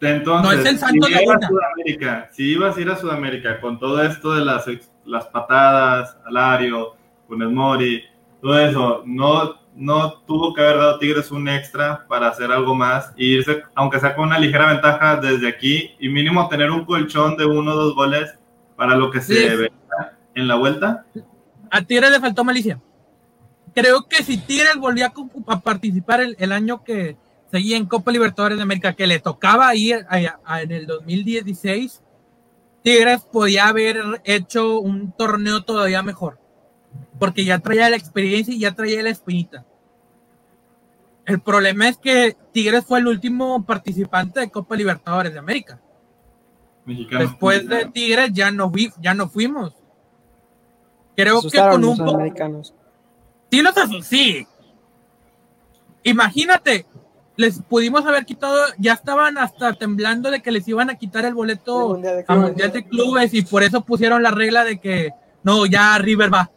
[0.00, 1.46] entonces, No es el Santos si ibas a.
[1.48, 4.64] Sudamérica, si ibas a ir a Sudamérica con todo esto de las,
[5.04, 6.96] las patadas, Alario,
[7.28, 8.02] Funes Mori,
[8.40, 13.12] todo eso, no, no tuvo que haber dado Tigres un extra para hacer algo más
[13.16, 17.36] e irse, aunque sea con una ligera ventaja desde aquí y mínimo tener un colchón
[17.36, 18.34] de uno o dos goles
[18.76, 19.56] para lo que se Sí.
[19.56, 19.72] ve
[20.34, 21.04] en la vuelta.
[21.70, 22.80] A Tigres le faltó malicia.
[23.74, 25.12] Creo que si Tigres volvía
[25.46, 27.16] a, participar el, el año que
[27.50, 32.02] seguía en Copa Libertadores de América, que le tocaba ir a- a- en el 2016,
[32.82, 36.38] Tigres podía haber hecho un torneo todavía mejor.
[37.18, 39.64] Porque ya traía la experiencia y ya traía la espinita.
[41.24, 45.80] El problema es que Tigres fue el último participante de Copa Libertadores de América.
[46.84, 47.20] Mexicano.
[47.20, 49.72] Después de Tigres ya no, vi- ya no fuimos.
[51.14, 52.18] Creo que con un poco.
[53.50, 54.46] Sí, los asu- sí.
[56.02, 56.86] Imagínate,
[57.36, 61.34] les pudimos haber quitado, ya estaban hasta temblando de que les iban a quitar el
[61.34, 62.34] boleto El Mundial de a.
[62.34, 65.10] Mundial de Clubes y por eso pusieron la regla de que
[65.44, 66.50] no, ya River va.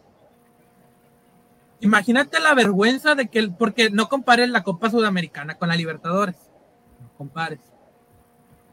[1.86, 6.36] Imagínate la vergüenza de que, porque no compares la Copa Sudamericana con la Libertadores.
[7.02, 7.60] No compares.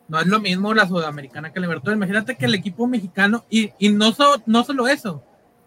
[0.09, 1.97] No es lo mismo la Sudamericana que la Libertadores.
[1.97, 5.23] Imagínate que el equipo mexicano, y, y no, so- no solo eso,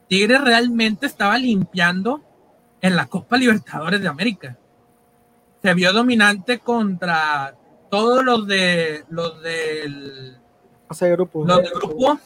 [0.08, 2.22] Tigres realmente estaba limpiando
[2.82, 4.58] en la Copa Libertadores de América.
[5.62, 7.56] Se vio dominante contra
[7.89, 10.38] todos los de los del
[11.14, 11.48] grupos.
[11.48, 12.20] los del grupo,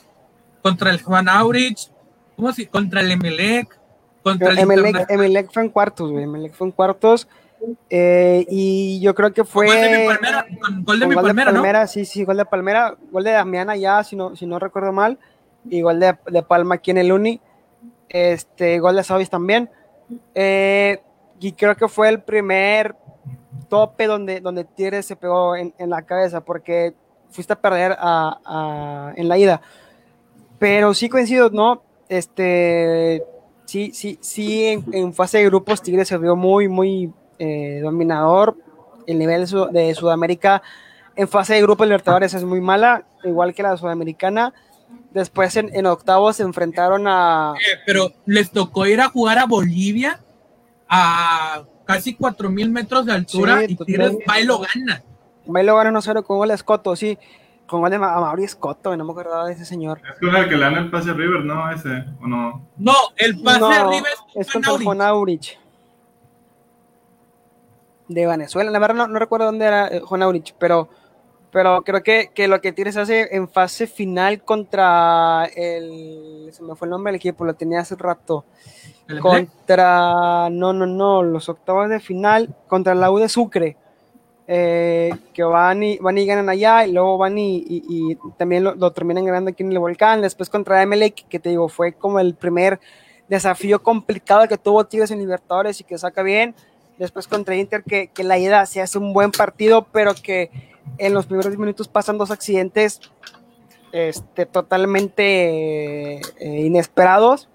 [0.61, 1.89] contra el Juan Aurich,
[2.35, 3.78] ¿cómo se- contra el Emelec,
[4.29, 5.25] contra el Emelec, Internacional.
[5.25, 6.23] Emelec fue en cuartos, güey.
[6.23, 7.27] Emelec fue en cuartos.
[7.89, 9.65] eh, y yo creo que fue.
[9.67, 11.57] Gol de mi Palmera, con gol de con mi gol de Palmera, ¿no?
[11.57, 14.91] Palmera, sí, sí, gol de Palmera, gol de Damiana ya, si no, si no recuerdo
[14.93, 15.17] mal,
[15.69, 17.41] y gol de, de Palma aquí en el Uni,
[18.07, 19.69] este, gol de Savis también,
[20.35, 21.01] eh,
[21.41, 22.95] y creo que fue el primer
[23.67, 26.93] tope donde, donde Tigres se pegó en, en la cabeza, porque
[27.29, 29.61] fuiste a perder a- a- en la ida,
[30.59, 31.83] pero sí coincido, ¿no?
[32.07, 33.23] Este,
[33.69, 38.55] sí, sí, sí, en, en fase de grupos Tigres se vio muy, muy eh, dominador.
[39.07, 40.61] El nivel de, Sud- de Sudamérica
[41.15, 44.53] en fase de grupos Libertadores es muy mala, igual que la Sudamericana.
[45.13, 47.53] Después en, en octavos se enfrentaron a...
[47.57, 50.19] Eh, pero les tocó ir a jugar a Bolivia
[50.87, 55.03] a casi 4000 metros de altura Sí, y Tigres va y lo gana.
[55.45, 57.17] Bailo gana 1-0 con de Escoto, sí.
[57.69, 60.01] Con gol de Ma- Amaury Escoto, no me acordaba de ese señor.
[60.11, 61.71] Es con el que le dan el pase a River, ¿no?
[61.71, 62.65] Ese, ¿o no?
[62.77, 64.83] No, el pase No, arriba es, es con.
[64.83, 65.59] Juan Aurich.
[68.07, 70.89] De Venezuela, la verdad no, no recuerdo dónde era eh, Juan Aurich, pero,
[71.51, 76.49] pero creo que, que lo que Tigres hace en fase final contra el...
[76.51, 78.45] Se me fue el nombre del equipo, lo tenía hace rato.
[79.21, 80.49] Contra...
[80.49, 83.77] No, no, no, los octavos de final contra la U de Sucre.
[84.51, 88.91] Eh, que van y, van y ganan allá y luego van y, y- también lo,
[88.91, 90.23] terminan ganando aquí en el volcán.
[90.23, 92.79] Después contra Emelec, que te digo, fue como el primer
[93.27, 96.55] desafío complicado que tuvo Tigres en Libertadores y que saca bien.
[96.97, 100.49] Después contra Inter, que, que la ida se hace un buen partido, pero que
[100.97, 103.01] en los primeros 10 minutos pasan dos accidentes
[103.91, 106.21] este, totalmente eh,
[106.65, 107.49] inesperados.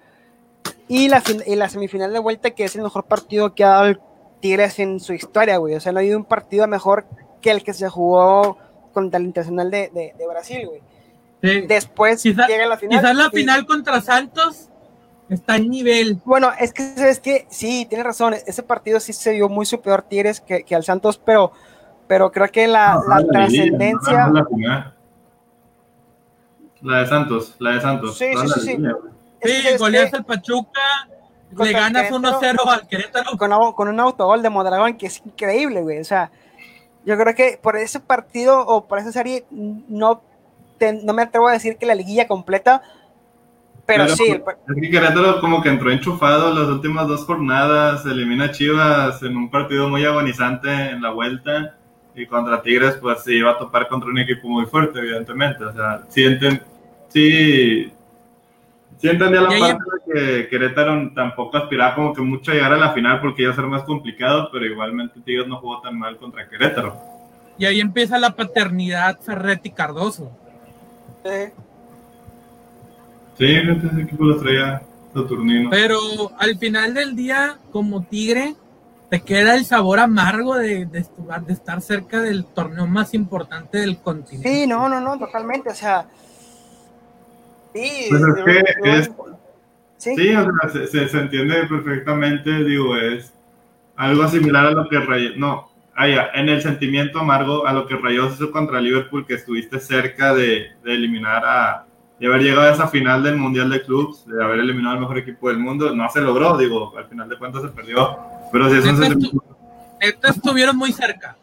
[0.86, 3.86] Y la, y la semifinal de vuelta, que es el mejor partido que ha dado
[3.86, 3.98] el
[4.44, 5.74] Tigres en su historia, güey.
[5.74, 7.06] O sea, no ha habido un partido mejor
[7.40, 8.58] que el que se jugó
[8.92, 10.82] contra el Internacional de, de- de Brasil, güey.
[11.42, 11.62] Sí.
[11.66, 13.00] Después Quizá- llega la final.
[13.00, 14.68] Quizás la y- final contra Santos
[15.30, 16.20] está en nivel.
[16.26, 20.02] Bueno, es que sabes que sí, tienes razón, ese partido sí se vio muy superior
[20.02, 21.52] Tigres que, que al Santos, pero,
[22.06, 24.26] pero creo que la, No, la la trascendencia.
[24.26, 24.46] no,
[26.82, 28.18] la de Santos, la de Santos.
[28.18, 28.76] Sí, sí, sí, sí.
[29.42, 30.16] Sí, ¿sabes goleas qué?
[30.18, 30.80] al Pachuca,
[31.58, 32.40] le ganas Querétaro.
[32.40, 33.36] 1-0 al Querétaro.
[33.36, 35.98] con, con un autogol de Mondragón que es increíble, güey.
[36.00, 36.30] O sea,
[37.04, 40.22] yo creo que por ese partido o por esa serie no,
[40.78, 42.82] te- no me atrevo a decir que la liguilla completa,
[43.86, 48.46] pero, sí, par- Es que Querétaro como que entró enchufado las últimas dos jornadas, elimina
[48.46, 51.76] a Chivas en un partido muy agonizante en la vuelta
[52.14, 55.64] y contra Tigres pues se iba a topar contra un equipo muy fuerte, evidentemente.
[55.64, 56.62] O sea, sí, enten-
[57.08, 57.92] sí,
[59.04, 62.78] sí entendía la parte de que Querétaro tampoco aspiraba como que mucho a llegar a
[62.78, 66.16] la final porque iba a ser más complicado, pero igualmente Tigres no jugó tan mal
[66.16, 66.98] contra Querétaro.
[67.58, 70.32] Y ahí empieza la paternidad Ferretti Cardoso.
[71.22, 71.52] Sí,
[73.36, 74.80] fíjate, ese equipo lo traía
[75.12, 75.68] Saturnino.
[75.68, 75.98] Pero
[76.38, 78.54] al final del día, como Tigre,
[79.10, 83.78] te queda el sabor amargo de, de estar, de estar cerca del torneo más importante
[83.78, 84.48] del continente.
[84.48, 85.68] sí, no, no, no, totalmente.
[85.68, 86.06] O sea,
[87.74, 89.10] sí, Pues es que es-
[89.98, 93.32] sí, Sí, o sea, se, se- se entiende perfectamente, digo, es
[93.96, 97.86] algo similar a lo que Rayos, no, ah, ya, en el sentimiento amargo a lo
[97.86, 101.84] que Rayos hizo contra Liverpool, que estuviste cerca de, de eliminar a,
[102.20, 105.18] de haber llegado a esa final del Mundial de Clubs, de haber eliminado al mejor
[105.18, 108.16] equipo del mundo, no se logró, digo, al final de cuentas se perdió,
[108.52, 109.44] pero sí es un sentimiento.
[110.22, 111.36] Estuvieron muy cerca.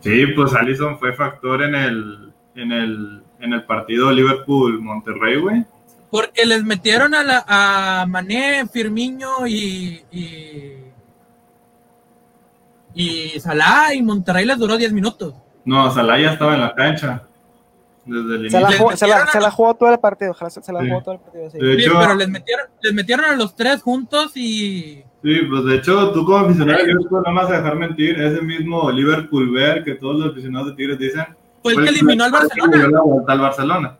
[0.00, 5.64] Sí, pues Allison fue factor en el, en el, en el partido Liverpool-Monterrey, güey.
[6.10, 10.74] Porque les metieron a, la, a Mané, Firmiño y, y,
[12.94, 15.34] y Salah y Monterrey les duró 10 minutos.
[15.64, 17.22] No, Salah ya estaba en la cancha
[18.04, 18.78] desde el se la, inicio.
[18.84, 20.88] jugó, se, la, se la jugó todo el partido, ojalá se, se la Sí.
[20.88, 21.50] jugó todo el partido.
[21.50, 21.58] sí.
[21.58, 25.64] De Sí, hecho, pero les metieron, les metieron a los tres juntos y Sí, pues
[25.66, 28.90] de hecho, tú como aficionado de Liverpool no me vas a dejar mentir, ese mismo
[28.90, 31.24] Liverpool ver que todos los aficionados de Tigres dicen.
[31.62, 32.76] Fue el que eliminó al Barcelona.
[33.26, 33.98] al.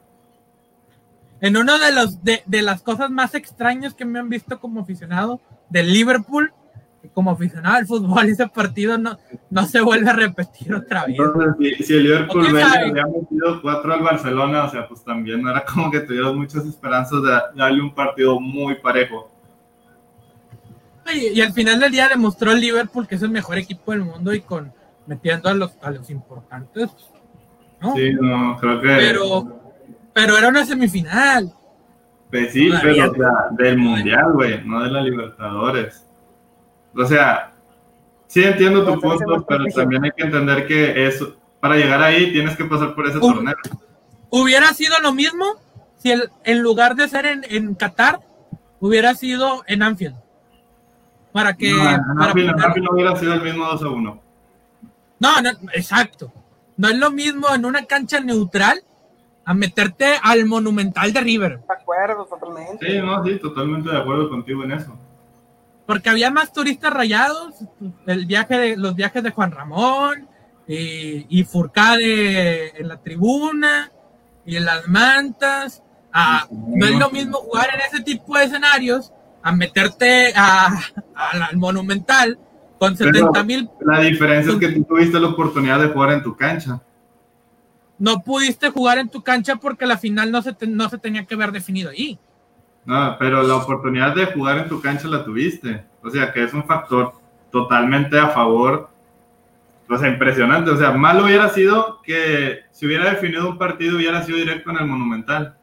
[1.43, 4.81] En una de, los, de, de las cosas más extrañas que me han visto como
[4.81, 5.41] aficionado
[5.71, 6.53] del Liverpool,
[7.15, 11.17] como aficionado al fútbol, ese partido no, no se vuelve a repetir otra vez.
[11.19, 14.71] Entonces, si, si el Liverpool ¿O quién B le había metido cuatro al Barcelona, o
[14.71, 18.75] sea, pues también no era como que tuvieras muchas esperanzas de darle un partido muy
[18.77, 19.31] parejo.
[21.13, 24.03] Y, y al final del día demostró el Liverpool que es el mejor equipo del
[24.03, 24.73] mundo y con
[25.07, 26.89] metiendo a los, a los importantes.
[27.81, 27.95] ¿No?
[27.97, 28.89] Sí, no, creo que.
[28.89, 29.61] Pero,
[30.12, 31.53] pero era una semifinal.
[32.31, 33.11] Pues sí, Todavía.
[33.11, 36.07] pero o sea, del Mundial, güey, no de la Libertadores.
[36.97, 37.53] O sea,
[38.28, 42.33] sí entiendo tu Entonces, punto, pero también hay que entender que eso, para llegar ahí
[42.33, 43.55] tienes que pasar por ese torneo.
[44.31, 45.45] Hubiera sido lo mismo
[45.99, 48.20] si el, en lugar de ser en, en Qatar,
[48.78, 50.14] hubiera sido en Anfield.
[51.33, 51.70] Para que.
[51.70, 54.22] No, en para Anfield- en poner- Anfield no hubiera sido el mismo 2 a 1.
[55.20, 56.33] No, no, exacto.
[56.81, 58.83] No es lo mismo en una cancha neutral
[59.45, 61.59] a meterte al monumental de River.
[61.59, 62.91] De acuerdo, totalmente.
[62.91, 64.97] Sí, no, sí, totalmente de acuerdo contigo en eso.
[65.87, 67.55] Porque había más turistas rayados,
[68.07, 70.26] el viaje de, los viajes de Juan Ramón
[70.66, 73.91] y, y Furcade en la tribuna
[74.47, 75.83] y en las mantas.
[76.12, 79.12] Ah, no es lo mismo jugar en ese tipo de escenarios
[79.43, 80.66] a meterte a,
[81.14, 82.39] a- al monumental
[82.81, 83.68] con Pero- 70 mil.
[83.83, 86.81] La diferencia es que tú tuviste la oportunidad de jugar en tu cancha.
[87.99, 91.26] No pudiste jugar en tu cancha porque la final no se, te- no se tenía
[91.26, 92.18] que haber definido ahí.
[92.87, 95.85] No, pero la oportunidad de jugar en tu cancha la tuviste.
[96.03, 97.12] O sea, que es un factor
[97.53, 98.89] totalmente a favor.
[99.91, 100.70] O sea, impresionante.
[100.70, 104.78] O sea, mal hubiera sido que si hubiera definido un partido hubiera sido directo en
[104.78, 105.55] el Monumental.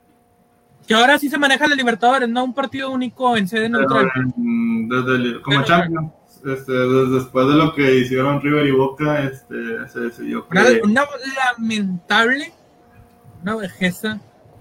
[0.87, 4.11] Que ahora sí se maneja la Libertadores, no un partido único en sede Pero neutral.
[4.37, 6.11] en- desde el- como Champions,
[6.45, 10.57] este, des- después de lo que hicieron River y Boca, este, se decidió que...
[10.57, 11.05] Una, una
[11.57, 12.51] lamentable,
[13.41, 14.19] una vejeza.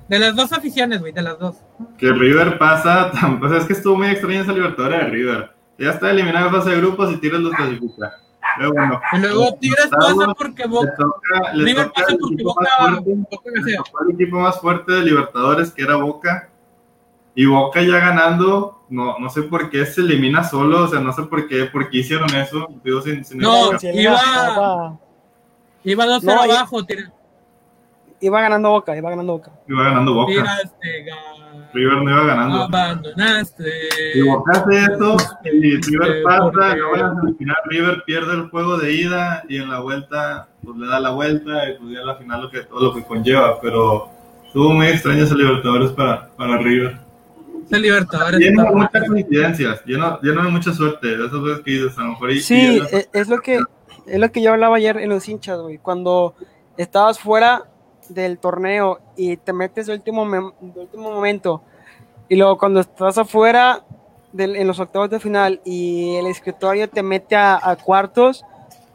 [0.08, 1.56] De las dos aficiones, güey, de las dos.
[1.98, 5.50] que River pasa, tan- pues es que estuvo muy extraña esa Libertadores de River.
[5.78, 8.14] Ya está eliminado en fase de grupos y Tigres los clasifica.
[8.56, 13.10] Pero bueno, Y luego octavos, pasa porque Boca, toca, River pasa el porque Boca, fuerte,
[13.30, 13.50] Boca
[14.08, 16.48] el equipo más fuerte de Libertadores, que era Boca.
[17.34, 21.12] Y Boca ya ganando, no, no sé por qué se elimina solo, o sea, no
[21.12, 22.66] sé por qué, por qué hicieron eso.
[22.84, 24.99] Digo, sin, sin No, iba- iba,
[25.84, 26.84] Iba 2-0 No, abajo.
[26.84, 27.12] Tira,
[28.20, 29.53] iba ganando Boca, iba ganando Boca.
[29.68, 30.32] iba ganando Boca.
[30.32, 32.62] tiraste, ga- River no iba ganando.
[32.62, 33.70] abandonaste.
[34.14, 38.78] Y Boca hace eso, y River Eh, pasa, luego la semifinal River pierde el juego
[38.78, 42.07] de ida y en la vuelta pues le da la vuelta y pues ya en
[42.07, 44.09] la final lo que, todo lo que conlleva, pero
[44.47, 46.99] estuvo muy extraño ese Libertadores para, para River.
[47.70, 48.40] Libertadores.
[48.40, 51.14] Lleno de muchas coincidencias, lleno, lleno de mucha suerte.
[51.14, 52.30] Esas veces que dices, a lo mejor.
[52.32, 53.60] y- Sí, y- e- es lo que
[54.06, 55.78] es lo que yo hablaba ayer en los hinchas, güey.
[55.78, 56.34] Cuando
[56.76, 57.64] estabas fuera
[58.08, 60.24] del torneo y te metes de último,
[60.60, 61.62] de último momento,
[62.28, 63.82] y luego cuando estás afuera
[64.32, 68.44] del- en los octavos de final y el escritorio te mete a, a cuartos,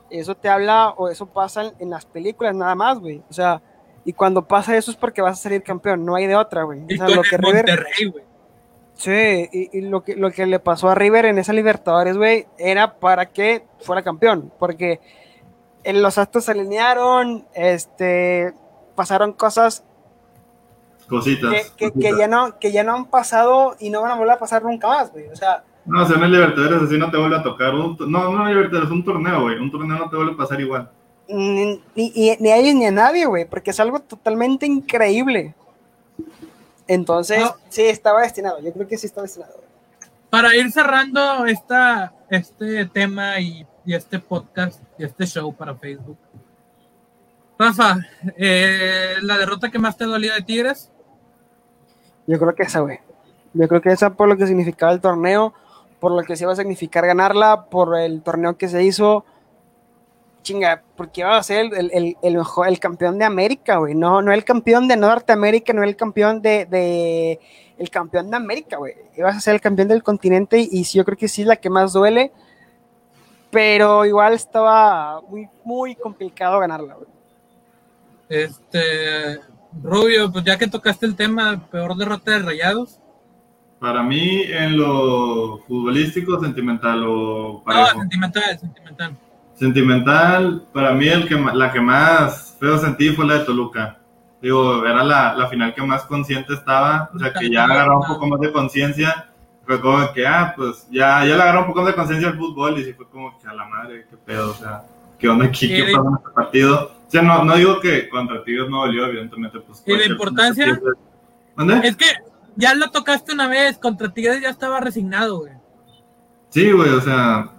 [0.10, 3.22] eso te habla o eso pasa en, en las películas nada más, güey.
[3.30, 3.62] O sea,
[4.06, 6.84] y cuando pasa eso es porque vas a salir campeón, no hay de otra, güey.
[6.86, 8.24] O sea, lo que River, Monterrey, güey.
[9.02, 12.46] Sí, y, y lo, que, lo que le pasó a River en esa Libertadores, güey,
[12.60, 15.00] era para que fuera campeón, porque
[15.84, 18.54] en los actos se alinearon, este,
[18.94, 19.84] pasaron cosas
[21.10, 21.52] Cositas.
[21.52, 22.18] que, que- que cositas.
[22.20, 24.88] ya no, que ya no han pasado y no van a volver a pasar nunca
[24.88, 25.28] más, güey.
[25.30, 27.74] O sea, No, o sea, en el Libertadores así no te vuelve a tocar.
[27.74, 29.58] Un, no, no, Libertadores, un torneo, güey.
[29.58, 30.90] Un torneo no te vuelve a pasar igual.
[31.28, 35.56] ni, ni- y- ni a ellos ni a nadie, güey, porque es algo totalmente increíble.
[36.94, 37.56] Entonces, No.
[37.70, 39.54] sí, estaba destinado, yo creo que sí estaba destinado.
[40.30, 46.18] Para ir cerrando esta, este tema y, y este podcast y este show para Facebook.
[47.58, 47.98] Rafa,
[48.38, 50.92] eh, la derrota que más te dolía de Tigres,
[52.28, 53.00] Yo creo que esa, güey.
[53.54, 55.54] Yo creo que esa por lo que significaba el torneo,
[56.00, 59.26] por lo que se iba a significar ganarla, por el torneo que se hizo.
[60.42, 63.94] Chinga, porque iba a ser el, el- el- el mejor, el campeón de América, güey.
[63.96, 67.40] No, no el campeón de Norteamérica, no el campeón de, de-
[67.78, 68.94] el campeón de América, güey.
[69.18, 71.48] Ibas a ser el campeón del continente y, y sí, yo creo que sí es
[71.48, 72.32] la que más duele.
[73.52, 77.08] Pero igual estaba muy, muy complicado ganarla, güey.
[78.30, 79.40] este
[79.84, 83.00] Rubio, pues ya que tocaste el tema, peor derrota de Rayados.
[83.80, 88.00] Para mí, en lo futbolístico, sentimental o No, parejo.
[88.00, 89.18] sentimental, sentimental.
[89.62, 94.00] Sentimental, para mí el que, la que más feo sentí fue la de Toluca.
[94.42, 98.08] Digo, era la, la final que más consciente estaba, o sea, que ya agarró un
[98.08, 99.30] poco más de conciencia.
[99.64, 102.80] Fue como que, ah, pues ya, ya le agarró un poco de conciencia al fútbol
[102.80, 104.82] y sí fue como que a la madre, qué pedo, o sea,
[105.20, 106.92] qué onda aquí, qué pasó en este partido.
[107.06, 109.84] O sea, no, no digo que contra Tigres no dolió, evidentemente, pues.
[109.86, 110.82] ¿Y la importancia?
[111.54, 111.88] ¿Mande?
[111.88, 112.08] Es que
[112.56, 115.54] ya lo tocaste una vez, contra Tigres ya estaba resignado, güey.
[116.50, 117.52] Sí, güey, o sea,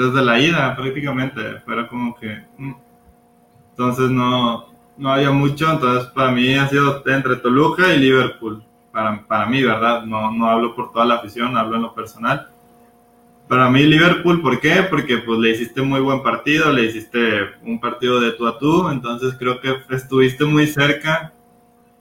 [0.00, 2.42] desde la ida prácticamente, pero como que...
[2.58, 2.74] mm.
[3.72, 4.66] Entonces no,
[4.98, 9.62] no había mucho, entonces para mí ha sido entre Toluca y Liverpool, para, para mí,
[9.62, 10.04] ¿verdad?
[10.04, 12.48] No, no hablo por toda la afición, hablo en lo personal.
[13.48, 14.82] Para mí Liverpool, ¿por qué?
[14.88, 17.20] Porque pues le hiciste muy buen partido, le hiciste
[17.62, 21.32] un partido de tú a tú, entonces creo que estuviste muy cerca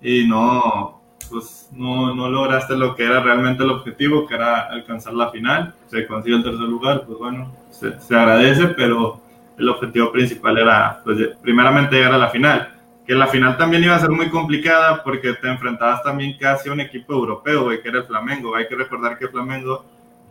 [0.01, 0.98] y no,
[1.29, 5.73] pues no, no lograste lo que era realmente el objetivo, que era alcanzar la final.
[5.87, 9.21] Se consiguió el tercer lugar, pues bueno, se, se agradece, pero
[9.57, 12.75] el objetivo principal era, pues primeramente llegar a la final.
[13.05, 16.73] Que la final también iba a ser muy complicada porque te enfrentabas también casi a
[16.73, 18.55] un equipo europeo, güey, que era el Flamengo.
[18.55, 19.83] Hay que recordar que Flamengo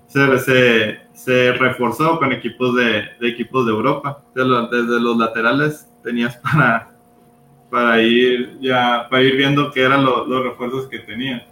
[0.08, 4.22] se, se, se reforzó con equipos de, equipos de Europa.
[4.34, 6.90] Desde los laterales tenías para,
[7.70, 11.46] para ir ya para ir viendo qué eran lo- los refuerzos que tenía.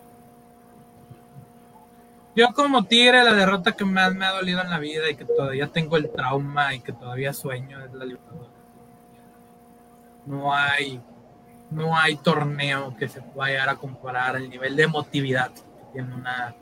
[2.35, 5.25] Yo como Tigre, la derrota que más me ha dolido en la vida y que
[5.25, 8.51] todavía tengo el trauma y que todavía sueño es la Libertadores.
[10.27, 11.01] No hay,
[11.71, 15.63] no hay torneo que se pueda llegar a comparar el nivel de emotividad que
[15.95, 16.55] tiene una,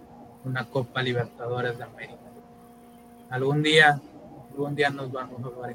[0.44, 2.18] una Copa Libertadores de América.
[3.30, 4.00] Algún día,
[4.52, 5.74] algún día nos vamos a jugar.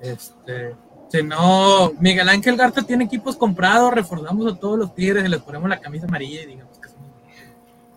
[0.00, 0.74] Este,
[1.10, 5.42] si no, Miguel Ángel Garza tiene equipos comprados, reforzamos a todos los Tigres y les
[5.42, 7.08] ponemos la camisa amarilla y digamos que somos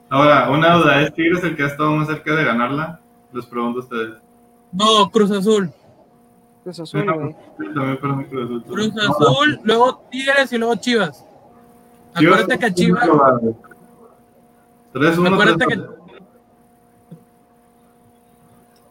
[0.09, 2.99] Ahora, una duda, ¿es Tigres el que ha estado más cerca de ganarla?
[3.31, 4.15] Les pregunto a ustedes.
[4.71, 5.71] No, Cruz Azul.
[6.63, 7.35] Cruz Azul, también
[8.17, 8.63] mí Cruz Azul.
[8.63, 9.05] Cruz No,
[9.63, 11.23] luego Tigres y luego Chivas.
[12.17, 13.55] Chivas Acuérdate que Chivas, un lugar, güey.
[14.93, 15.95] 3-1, acuérdate que 3-2.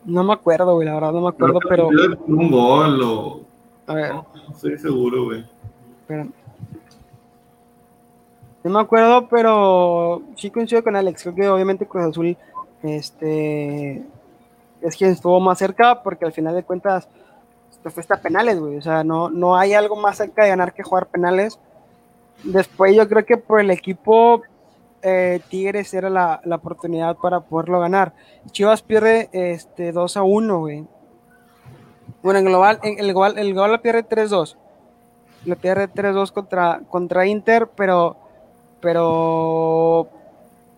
[0.04, 3.40] No me acuerdo, güey, la verdad no me acuerdo, pero un gol o...
[3.92, 5.44] a ver, No, no estoy seguro, güey.
[6.00, 6.32] espérame.
[8.64, 11.22] No me acuerdo, pero sí coincido con Alex.
[11.22, 12.36] Creo que obviamente Cruz Azul
[12.82, 14.02] este,
[14.80, 17.08] es quien estuvo más cerca, porque al final de cuentas
[17.82, 18.76] te fuiste a penales, güey.
[18.76, 21.58] O sea, no, no hay algo más cerca de ganar que jugar penales.
[22.44, 24.42] Después yo creo que por el equipo
[25.02, 28.12] eh, Tigres era la, la oportunidad para poderlo ganar.
[28.52, 30.84] Chivas pierde este, 2 a 1, güey.
[32.22, 34.56] Bueno, en global, en el global, el global la pierde 3-2.
[35.44, 38.16] Le pierde 3-2 contra, contra Inter, pero,
[38.80, 40.08] pero,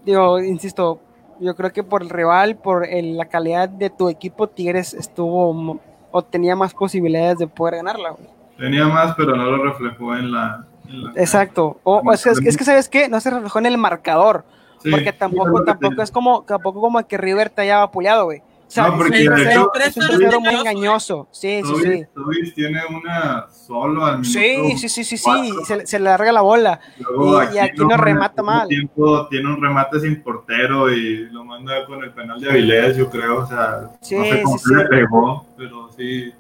[0.05, 1.01] digo, insisto,
[1.41, 5.81] yo creo que por el rival, por el- la calidad de tu equipo, Tigres estuvo
[6.11, 8.11] o tenía más posibilidades de poder ganarla.
[8.11, 8.29] güey.
[8.57, 10.65] Tenía más, pero no lo reflejó en la...
[10.89, 11.79] en la- Exacto.
[11.83, 13.09] O, o es, que- es que, ¿sabes qué?
[13.09, 14.45] No se reflejó en el marcador.
[14.83, 14.91] Sí.
[14.91, 18.43] porque tampoco, es tampoco es como, tampoco como que River te haya vapuleado, güey.
[18.67, 21.29] O sea, No, porque es un de 3-0 hecho- es un 3-0 muy engañoso.
[21.31, 22.05] Sí, sí, sí.
[22.15, 24.31] Tobis tiene una solo al minuto.
[24.39, 25.53] Sí, sí, sí, sí, sí.
[25.65, 26.81] Se, se le larga la bola.
[26.99, 28.67] Luego Y- y aquí no el remata mal.
[28.67, 33.09] Tiempo, tiene un remate sin portero y lo manda con el penal de Avilés, yo
[33.11, 33.43] creo.
[33.45, 36.33] O sea, Sí, no sé cómo sí, se le pegó, pero sí.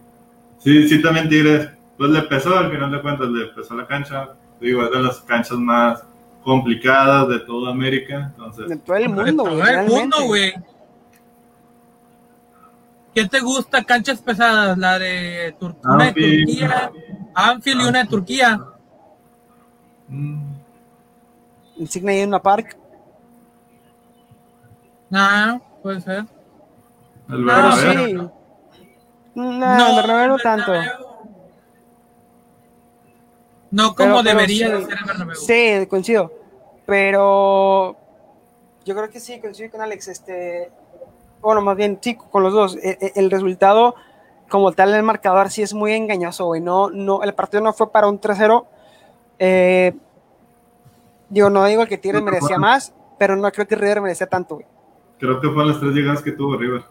[0.59, 1.69] Sí, sí, también Tigres.
[1.97, 4.31] Pues le pesó, al final de cuentas, le pesó la cancha.
[4.61, 6.03] Digo, es de las canchas más
[6.43, 8.31] complicadas de toda América.
[8.35, 9.61] Entonces, De todo el De mundo, todo güey.
[9.61, 10.01] el realmente.
[10.01, 10.53] mundo, güey.
[13.15, 13.85] ¿Qué te gusta?
[13.85, 16.13] Canchas pesadas, la de Tur- una de.
[16.13, 16.93] Turquía,
[17.35, 18.61] Anfield y una de Turquía.
[20.09, 20.53] mm,
[21.77, 22.77] Insignia Iduna Park.
[25.13, 26.25] Ah, puede ser.
[27.29, 28.05] el Bernabéu.
[28.07, 28.15] sí.
[29.35, 30.73] No, no, Bernabéu no tanto.
[33.71, 34.73] No como Pero- pero debería sí.
[34.73, 35.35] de ser el Bernabéu.
[35.37, 36.33] Sí, coincido.
[36.87, 37.97] Pero
[38.85, 40.09] yo creo que sí, coincido con Alex.
[40.09, 40.71] Este,
[41.45, 42.77] bueno, más bien, sí, con los dos.
[42.77, 43.95] E- e- El, resultado,
[44.49, 46.61] como tal, en el marcador sí es muy engañoso, güey.
[46.61, 48.67] No, no, el partido no fue para un 3-0.
[49.39, 49.93] Eh,
[51.29, 54.67] digo, no digo que Tigres merecía más, pero no creo que River merecía tanto, güey.
[55.19, 56.83] Creo que fueron las tres llegadas que tuvo River.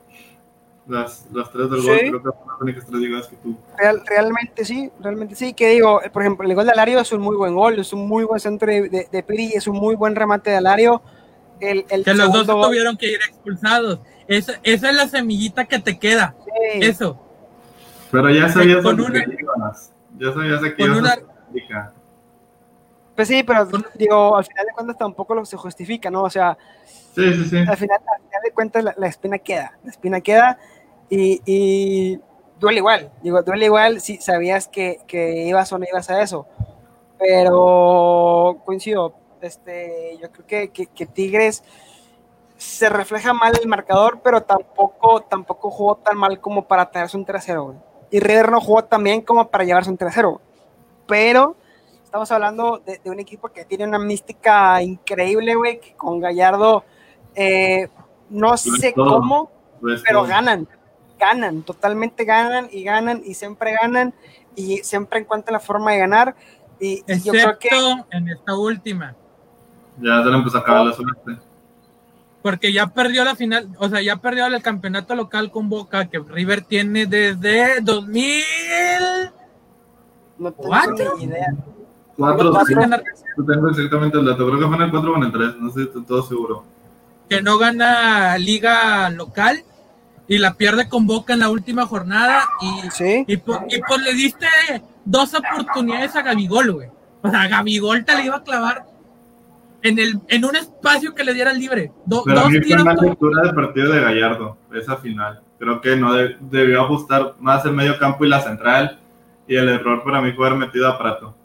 [0.88, 1.88] Las, las tres del Sí.
[1.88, 3.56] gol, creo que fueron las únicas tres llegadas que tuvo.
[3.78, 5.54] Real- realmente sí, realmente sí.
[5.54, 8.06] Que digo, por ejemplo, el gol de Alario es un muy buen gol, es un
[8.08, 11.02] muy buen centro de, de, de Piri, es un muy buen remate de Alario.
[11.62, 14.00] El, el Que los dos gol- tuvieron que ir expulsados.
[14.28, 16.36] Esa, esa es la semillita que te queda.
[16.46, 16.80] sí.
[16.82, 17.20] Eso.
[18.12, 19.92] Pero ya sabías Con a lo que una- ibas.
[20.20, 21.92] Ya sabías a qué con ibas una- a.
[23.16, 26.24] Pues sí, pero Con- digo, al final de cuentas tampoco lo se justifica, ¿no?
[26.24, 26.58] O sea,
[27.16, 27.58] Sí, sí, sí.
[27.58, 30.58] al final, al final de cuentas la, la espina queda, la espina queda
[31.10, 32.20] y, y
[32.60, 36.48] duele igual, digo, duele igual si sabías que, que ibas o no ibas a eso,
[37.20, 41.64] pero coincido, este, yo creo que, que, que Tigres
[42.64, 47.26] se refleja mal el marcador, pero tampoco, tampoco jugó tan mal como para traerse un
[47.26, 47.78] 3-0, güey.
[48.10, 50.46] Y River no jugó tan bien como para llevarse un 3-0, güey.
[51.08, 51.56] pero
[52.04, 56.84] estamos hablando de, de un equipo que tiene una mística increíble, güey, que con Gallardo,
[57.36, 57.90] eh,
[58.30, 59.20] no sé todo.
[59.20, 59.52] cómo,
[59.82, 60.30] Pues, pero todo.
[60.30, 60.68] ganan,
[61.20, 64.14] ganan, totalmente ganan y ganan y siempre ganan
[64.56, 66.36] y siempre encuentran la forma de ganar.
[66.80, 69.16] Y, y yo creo Excepto que en esta última.
[69.98, 71.38] Ya se le empezó a acabar la suerte.
[72.44, 76.20] Porque ya perdió la final, o sea, ya perdió el campeonato local con Boca, que
[76.20, 78.44] River tiene desde 2000.
[80.38, 81.14] no tengo ¿Cuatro?
[81.18, 81.48] ni idea.
[82.18, 84.46] Cuatro, sí, no tengo exactamente el dato.
[84.46, 86.64] Creo que fue en el 4 o en el 3, no sé, estoy todo seguro.
[87.30, 89.64] que no gana liga local
[90.28, 93.24] y la pierde con Boca en la última jornada y, Sí.
[93.26, 94.46] y, po- y pues le diste
[95.06, 96.90] dos oportunidades a Gabigol, güey.
[97.24, 98.86] O sea, Gabigol te le iba a clavar
[99.84, 101.92] en, el, en un espacio que le diera libre.
[102.06, 105.42] Do- Pero a dos mí fue una lectura del partido de Gallardo, esa final.
[105.60, 109.00] Creo que no de- debió ajustar más el medio campo y la central.
[109.48, 111.36] Y el error para mí fue haber metido a Prato.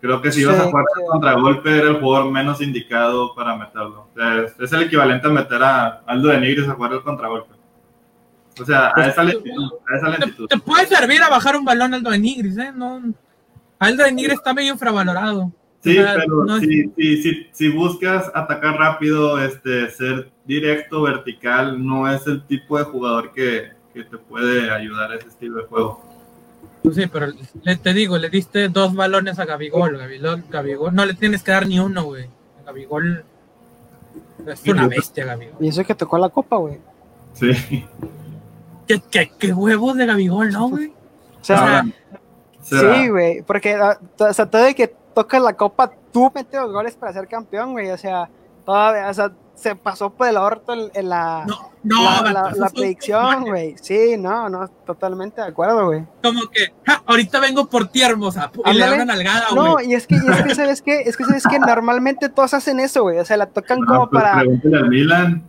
[0.00, 1.00] Creo que si ibas Sí, a jugar sí.
[1.02, 4.08] el contragolpe era el jugador menos indicado para meterlo.
[4.10, 7.02] O sea, es, es el equivalente a meter a Aldo de Nigris a jugar el
[7.02, 7.54] contragolpe.
[8.60, 9.70] O sea, a esa lentitud.
[9.92, 10.48] A esa Te, lentitud.
[10.48, 12.72] te puede servir a bajar un balón Aldo de Nigris, ¿eh?
[12.74, 13.02] No,
[13.78, 15.52] Aldo de Nigris está medio infravalorado.
[15.82, 20.30] Sí, O sea, pero no es- si, si, si, si buscas atacar rápido, este, ser
[20.44, 25.28] directo, vertical, no es el tipo de jugador que, que te puede ayudar a ese
[25.28, 26.04] estilo de juego.
[26.82, 27.28] Pues sí, pero
[27.62, 30.94] le, te digo, le diste dos balones a Gabigol, Gabigol, Gabigol.
[30.94, 32.26] No le tienes que dar ni uno, güey.
[32.66, 33.24] Gabigol
[34.46, 35.56] es una bestia, Gabigol.
[35.60, 36.78] Y eso que tocó la copa, güey.
[37.34, 37.52] Sí.
[38.86, 40.88] ¿Qué, qué, qué huevos de Gabigol, ¿no, güey?
[41.40, 41.86] O sea, Ahora,
[42.62, 46.60] será- sí, güey, porque ah, o sea, todo de que tocas la copa, tú metes
[46.60, 47.90] los goles para ser campeón, güey.
[47.90, 48.28] O sea,
[48.64, 53.42] todavía, o sea, se pasó por el orto en, en la, No, no, la, predicción,
[53.44, 53.76] güey.
[53.80, 56.04] Sí, no, no, totalmente de acuerdo, güey.
[56.22, 58.50] Como que, "Ja, ahorita vengo por ti, hermosa.
[58.54, 58.94] Y le da Ándale.
[59.02, 59.90] una nalgada, No, güey.
[59.90, 61.00] y es que, y es que, ¿sabes qué?
[61.02, 61.58] Es que, ¿sabes qué?
[61.58, 63.18] Normalmente todos hacen eso, güey.
[63.18, 64.38] O sea, la tocan No, como pues para...
[64.38, 65.42] Pregúntale al Milan.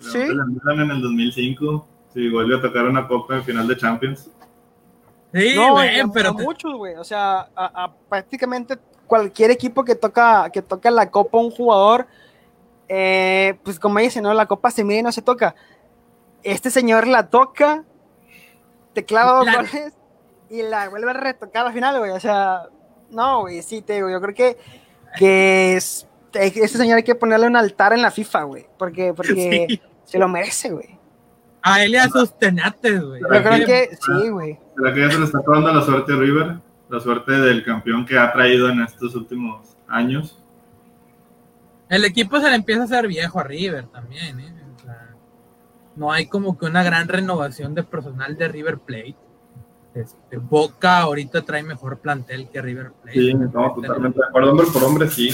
[0.00, 0.18] Sí.
[0.22, 1.86] Al Milan en el 2005.
[2.14, 4.30] Si volvió a tocar una copa en final de Champions.
[5.34, 6.94] Sí, No, güey, pero a te- muchos, güey.
[6.96, 12.06] O sea, a, a prácticamente cualquier equipo que toca, que toca la copa un jugador,
[12.88, 14.32] eh, pues como dicen, ¿no?
[14.34, 15.54] La copa se mide y no se toca.
[16.42, 17.84] Este señor la toca,
[18.94, 19.92] te clava dos La- goles
[20.48, 22.12] y la vuelve a retocar al final, güey.
[22.12, 22.62] O sea,
[23.10, 24.56] no, güey, sí, te digo, yo creo que,
[25.18, 28.66] que es, este señor hay que ponerle un altar en la FIFA, güey.
[28.78, 29.34] Porque, porque
[29.68, 29.80] Sí.
[30.04, 30.95] se lo merece, güey.
[31.66, 33.20] A él y a sus tenates, güey.
[33.20, 34.56] Yo creo que sí, güey.
[34.76, 36.58] ¿Será que ya se le está acabando la suerte a River?
[36.88, 40.38] La suerte del campeón que ha traído en estos últimos años.
[41.88, 44.54] El equipo se le empieza a hacer viejo a River también, ¿eh?
[44.76, 45.08] O sea,
[45.96, 49.16] no hay como que una gran renovación de personal de River Plate.
[49.94, 53.18] Este, Boca ahorita trae mejor plantel que River Plate.
[53.18, 55.30] Sí, no, totalmente de acuerdo, hombre por hombre, sí.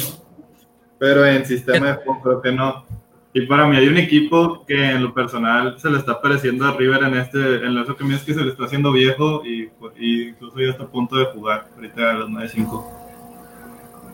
[0.98, 2.86] Pero en sistema de juego creo que no.
[3.34, 6.76] Y para mí hay un equipo que en lo personal se le está pareciendo a
[6.76, 9.70] River en este, en eso que me es que se le está haciendo viejo y,
[9.98, 12.84] y incluso ya está a punto de jugar ahorita a las 9.5.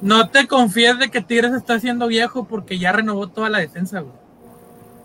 [0.02, 4.00] No te confíes de que Tigres está haciendo viejo porque ya renovó toda la defensa,
[4.00, 4.14] güey.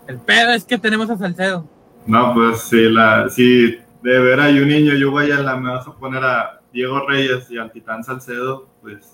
[0.06, 1.68] El pedo es que tenemos a Salcedo.
[2.06, 5.70] No, pues si la, si de ver hay un niño, yo voy a la, me
[5.70, 9.13] vas a poner a Diego Reyes y al Titán Salcedo, pues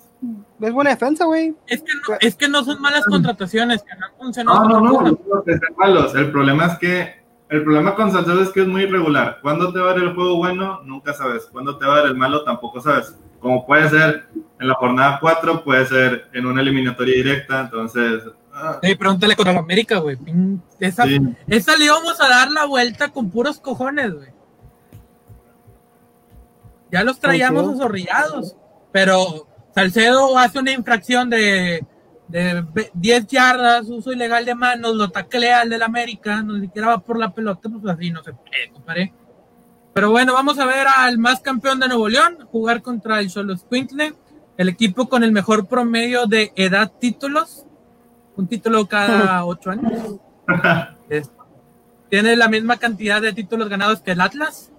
[0.59, 1.55] es buena defensa, güey.
[1.67, 4.69] Es que, no, es que no son malas contrataciones, que no han funcionado.
[4.69, 6.13] No, no, no, no, que sean malos.
[6.15, 9.39] El problema es que el problema con Salcedo es que es muy irregular.
[9.41, 11.49] Cuando te va a dar el juego bueno, nunca sabes.
[11.51, 13.13] Cuando te va a dar el malo, tampoco sabes.
[13.41, 14.25] Como puede ser
[14.57, 18.23] en la jornada 4, puede ser en una eliminatoria directa, entonces...
[18.53, 18.79] Ah.
[18.81, 20.17] Hey, pregúntale con América, güey.
[20.79, 21.19] Esa, sí.
[21.47, 24.29] esa le íbamos a dar la vuelta con puros cojones, güey.
[26.89, 28.55] Ya los traíamos azorrillados,
[28.93, 31.85] pero Salcedo hace una infracción de,
[32.27, 36.99] de 10 yardas, uso ilegal de manos, lo taclea al del América, no siquiera va
[36.99, 39.13] por la pelota, pues así no se puede, compadre.
[39.93, 43.55] Pero bueno, vamos a ver al más campeón de Nuevo León jugar contra el Solo
[43.57, 44.13] Squintle,
[44.57, 47.65] el equipo con el mejor promedio de edad títulos,
[48.37, 50.19] un título cada 8 años.
[51.09, 51.29] Es,
[52.09, 54.71] tiene la misma cantidad de títulos ganados que el Atlas,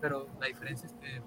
[0.00, 1.20] pero la diferencia es que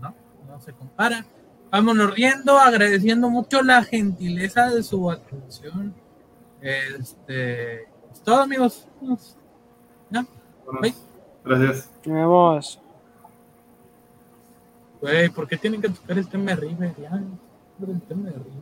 [0.00, 0.14] no,
[0.46, 1.24] no se compara.
[1.70, 5.94] Vámonos riendo, agradeciendo mucho la gentileza de su atención.
[6.60, 8.86] Este, es todo, amigos.
[10.10, 10.26] ¿Ya?
[11.44, 11.90] Gracias.
[12.04, 12.80] Nos vemos.
[15.00, 16.94] Güey, ¿por qué tienen que tocar el tema de River?
[17.00, 17.10] Ya,
[17.86, 18.52] el tema de River.